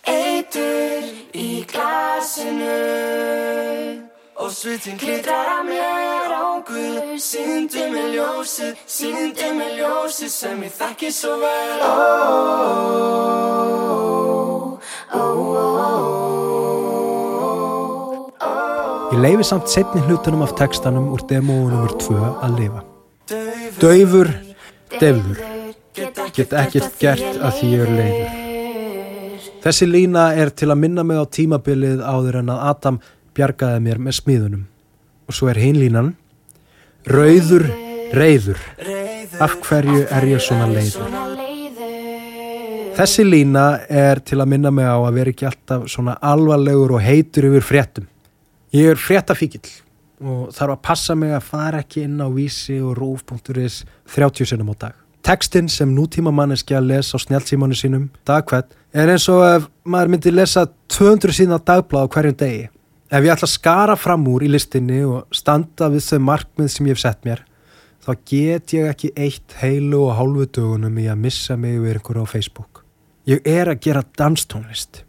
Eitur 0.05 1.07
í 1.33 1.65
glasinu 1.69 3.70
Og 4.41 4.49
svitin 4.49 4.97
klítar 4.97 5.49
að 5.53 5.67
mér 5.67 6.31
Ónguð, 6.33 6.95
síndu 7.21 7.83
mig 7.93 8.07
ljósið 8.15 8.79
Síndu 8.89 9.51
mig 9.53 9.75
ljósið 9.77 10.31
sem 10.33 10.63
ég 10.65 10.73
þekki 10.79 11.11
svo 11.13 11.35
vel 11.43 11.83
Ég 19.11 19.21
leifi 19.21 19.45
samt 19.45 19.69
setni 19.69 20.01
hlutunum 20.07 20.41
af 20.47 20.55
textanum 20.57 21.11
úr 21.13 21.21
demóu 21.29 21.69
nr. 21.69 21.93
2 22.01 22.19
að 22.41 22.57
lifa. 22.57 22.83
Daufur, 23.81 24.29
defur, 24.97 25.41
get 26.33 26.55
ekkert 26.63 26.95
gert 26.97 27.41
að 27.43 27.57
því 27.59 27.73
ég 27.75 27.83
er 27.85 27.97
leiður. 27.99 28.37
Þessi 29.61 29.85
lína 29.85 30.29
er 30.33 30.49
til 30.55 30.71
að 30.71 30.79
minna 30.81 31.03
mig 31.05 31.19
á 31.21 31.25
tímabilið 31.29 31.99
áður 32.01 32.39
en 32.39 32.55
að 32.55 32.63
Adam 32.71 33.03
bjargaði 33.37 33.83
mér 33.85 34.01
með 34.01 34.17
smíðunum. 34.19 34.63
Og 35.29 35.37
svo 35.37 35.49
er 35.51 35.59
hinlínan, 35.61 36.13
rauður, 37.07 37.67
reyður, 38.15 38.59
af 39.41 39.57
hverju 39.65 40.05
er 40.11 40.27
ég 40.27 40.43
svona 40.43 40.67
leiður? 40.71 41.21
Þessi 42.91 43.23
lína 43.23 43.65
er 43.87 44.19
til 44.19 44.41
að 44.43 44.49
minna 44.51 44.71
mig 44.75 44.85
á 44.85 44.99
að 44.99 45.15
vera 45.15 45.31
ekki 45.31 45.47
alltaf 45.47 45.85
svona 45.89 46.17
alvarlegur 46.21 46.97
og 46.97 47.05
heitur 47.05 47.47
yfir 47.47 47.63
fréttum. 47.63 48.09
Ég 48.75 48.91
er 48.91 48.99
fréttafíkil 48.99 49.63
og 50.21 50.51
þarf 50.53 50.75
að 50.75 50.81
passa 50.85 51.15
mig 51.17 51.31
að 51.33 51.47
fara 51.47 51.79
ekki 51.81 52.03
inn 52.05 52.19
á 52.21 52.27
vísi 52.29 52.77
og 52.83 52.97
rúf.is 52.99 53.81
30 54.11 54.51
sinum 54.51 54.69
á 54.71 54.75
dag. 54.85 54.93
Tekstinn 55.23 55.69
sem 55.69 55.89
nútíma 55.95 56.33
manneski 56.33 56.75
að 56.75 56.91
lesa 56.91 57.17
á 57.17 57.23
snjálfsímanu 57.23 57.77
sínum 57.77 58.09
dagkvætt 58.27 58.75
er 58.93 59.11
eins 59.13 59.27
og 59.31 59.41
ef 59.47 59.67
maður 59.85 60.13
myndi 60.13 60.33
lesa 60.33 60.67
200 60.91 61.37
sína 61.37 61.59
dagblad 61.61 62.09
á 62.09 62.11
hverjum 62.11 62.37
degi. 62.37 62.69
Ef 63.11 63.25
ég 63.25 63.33
ætla 63.33 63.43
að 63.43 63.51
skara 63.51 63.95
fram 63.99 64.21
úr 64.31 64.45
í 64.45 64.49
listinni 64.53 65.01
og 65.03 65.33
standa 65.35 65.89
við 65.91 66.05
þau 66.05 66.19
markmið 66.29 66.69
sem 66.71 66.85
ég 66.87 66.95
hef 66.95 67.01
sett 67.01 67.25
mér, 67.27 67.41
þá 67.99 68.11
get 68.31 68.71
ég 68.71 68.87
ekki 68.87 69.11
eitt 69.19 69.55
heilu 69.59 70.05
og 70.05 70.13
hálfu 70.15 70.45
dögunum 70.47 70.95
í 70.95 71.09
að 71.11 71.19
missa 71.25 71.57
mig 71.59 71.75
við 71.81 71.97
einhverju 71.97 72.23
á 72.23 72.31
Facebook. 72.31 72.85
Ég 73.27 73.43
er 73.43 73.67
að 73.67 73.83
gera 73.83 74.05
danstónlist. 74.15 75.03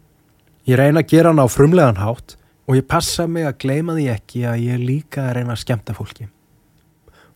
Ég 0.67 0.81
reyna 0.81 0.99
að 0.99 1.15
gera 1.15 1.31
hann 1.31 1.39
á 1.39 1.47
frumlegan 1.47 2.03
hátt 2.03 2.35
og 2.67 2.75
ég 2.75 2.89
passa 2.91 3.23
mig 3.23 3.47
að 3.47 3.57
gleyma 3.63 3.95
því 3.95 4.09
ekki 4.17 4.43
að 4.51 4.67
ég 4.67 4.83
líka 4.83 5.29
að 5.29 5.35
reyna 5.39 5.55
að 5.55 5.63
skemta 5.63 5.95
fólki. 5.95 6.27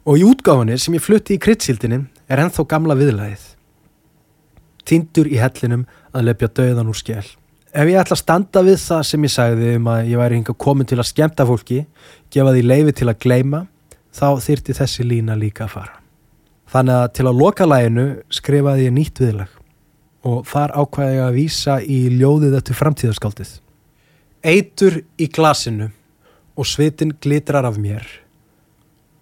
Og 0.04 0.20
í 0.20 0.28
útgáfunni 0.28 0.76
sem 0.76 1.00
ég 1.00 1.08
flutti 1.08 1.40
í 1.40 1.44
kryddsildinni 1.48 2.04
er 2.28 2.44
ennþá 2.44 2.68
gamla 2.76 3.00
viðlæðið. 3.00 3.50
Tindur 4.84 5.32
í 5.32 5.40
hellinum 5.40 5.88
að 6.12 6.28
lepja 6.28 6.52
döðan 6.60 6.92
úr 6.92 7.00
skell. 7.00 7.28
Ef 7.76 7.90
ég 7.90 8.00
ætla 8.00 8.16
að 8.16 8.22
standa 8.22 8.64
við 8.64 8.78
það 8.80 9.02
sem 9.10 9.26
ég 9.28 9.34
sagði 9.34 9.72
um 9.76 9.88
að 9.92 10.10
ég 10.14 10.22
væri 10.22 10.38
hinga 10.40 10.54
komin 10.56 10.88
til 10.88 11.00
að 11.02 11.10
skemta 11.10 11.46
fólki, 11.48 11.82
gefa 12.32 12.54
því 12.56 12.64
leifi 12.64 12.94
til 12.96 13.10
að 13.12 13.20
gleyma, 13.26 13.62
þá 14.16 14.28
þyrti 14.46 14.76
þessi 14.78 15.06
lína 15.06 15.36
líka 15.36 15.66
að 15.68 15.74
fara. 15.76 16.00
Þannig 16.72 17.00
að 17.02 17.12
til 17.20 17.28
að 17.28 17.40
loka 17.44 17.68
læginu 17.68 18.08
skrifaði 18.34 18.88
ég 18.88 18.96
nýtt 18.96 19.22
viðlag 19.24 19.54
og 20.28 20.42
þar 20.50 20.74
ákvæði 20.76 21.16
ég 21.16 21.24
að 21.28 21.38
vísa 21.38 21.78
í 21.84 22.00
ljóðið 22.18 22.58
eftir 22.60 22.80
framtíðarskáldið. 22.80 23.54
Eitur 24.48 25.00
í 25.20 25.28
glasinu 25.32 25.92
og 26.58 26.68
svitin 26.68 27.14
glitrar 27.22 27.68
af 27.68 27.80
mér. 27.80 28.04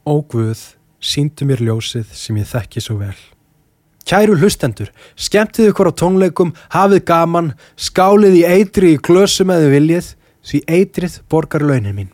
Ó 0.05 0.21
Guð, 0.21 0.61
síndu 1.01 1.45
mér 1.49 1.65
ljósið 1.65 2.13
sem 2.13 2.37
ég 2.41 2.49
þekki 2.49 2.81
svo 2.81 3.01
vel. 3.01 3.17
Kæru 4.05 4.35
hlustendur, 4.37 4.91
skemmtið 5.17 5.71
ykkur 5.71 5.89
á 5.89 5.93
tónleikum, 5.97 6.51
hafið 6.69 7.01
gaman, 7.09 7.53
skálið 7.73 8.35
í 8.37 8.43
eitri 8.45 8.93
í 8.93 9.01
glösum 9.01 9.49
eða 9.49 9.71
viljið, 9.71 10.11
því 10.45 10.61
eitrið 10.69 11.15
borgar 11.31 11.65
launin 11.65 11.95
mín. 11.97 12.11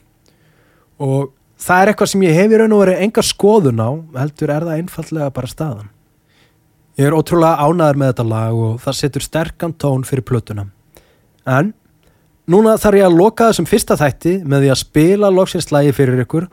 Og 1.04 1.34
það 1.60 1.82
er 1.82 1.91
eitthvað 1.91 2.12
sem 2.13 2.23
ég 2.23 2.38
hef 2.38 2.54
í 2.54 2.62
raun 2.62 2.77
og 2.77 2.86
verið 2.86 3.04
enga 3.04 3.25
skoðun 3.27 3.84
á, 3.84 3.91
heldur 4.21 4.54
er 4.56 4.67
það 4.69 4.80
einfallega 4.80 5.34
bara 5.36 5.51
staðan. 5.51 5.91
Ég 6.99 7.10
er 7.10 7.17
ótrúlega 7.17 7.60
ánæður 7.60 7.99
með 7.99 8.13
þetta 8.13 8.27
lag 8.30 8.63
og 8.63 8.80
það 8.84 8.97
setur 9.01 9.27
sterkan 9.27 9.75
tón 9.75 10.08
fyrir 10.08 10.27
plötuna. 10.27 10.67
En 11.43 11.73
núna 12.47 12.77
þarf 12.80 13.01
ég 13.01 13.08
að 13.08 13.19
loka 13.19 13.51
þessum 13.51 13.67
fyrsta 13.67 13.99
þætti 13.99 14.38
með 14.45 14.63
því 14.63 14.71
að 14.71 14.82
spila 14.86 15.32
loksinslægi 15.36 15.95
fyrir 15.97 16.23
ykkur 16.23 16.47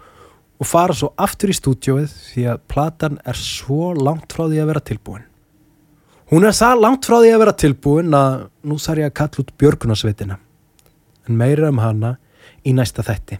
og 0.58 0.66
fara 0.66 0.96
svo 0.98 1.12
aftur 1.14 1.52
í 1.52 1.58
stúdjóið 1.58 2.10
því 2.32 2.50
að 2.54 2.62
platan 2.70 3.18
er 3.22 3.38
svo 3.38 3.92
langt 3.94 4.34
frá 4.34 4.48
því 4.48 4.62
að 4.62 4.70
vera 4.72 4.86
tilbúin. 4.90 5.27
Hún 6.28 6.44
er 6.44 6.52
það 6.52 6.80
langt 6.82 7.06
frá 7.08 7.22
því 7.22 7.32
að 7.32 7.40
vera 7.40 7.56
tilbúin 7.56 8.12
að 8.12 8.34
nú 8.68 8.76
þarf 8.76 9.00
ég 9.00 9.08
að 9.08 9.16
kalla 9.16 9.42
út 9.42 9.52
björgunarsveitina. 9.62 10.36
En 11.24 11.38
meira 11.40 11.70
um 11.72 11.80
hana 11.80 12.14
í 12.68 12.74
næsta 12.76 13.04
þætti. 13.06 13.38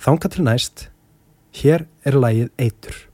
Þánga 0.00 0.32
til 0.32 0.46
næst, 0.48 0.88
hér 1.60 1.84
er 2.08 2.16
lægið. 2.16 2.48
Eitur 2.56 3.11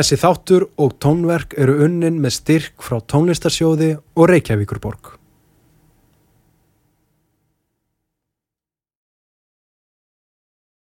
Þessi 0.00 0.16
þáttur 0.16 0.64
og 0.80 0.94
tónverk 0.96 1.52
eru 1.60 1.74
unnin 1.84 2.22
með 2.24 2.32
styrk 2.38 2.80
frá 2.80 3.02
tónlistarsjóði 3.12 3.90
og 4.16 4.30
Reykjavíkurborg. 4.30 5.19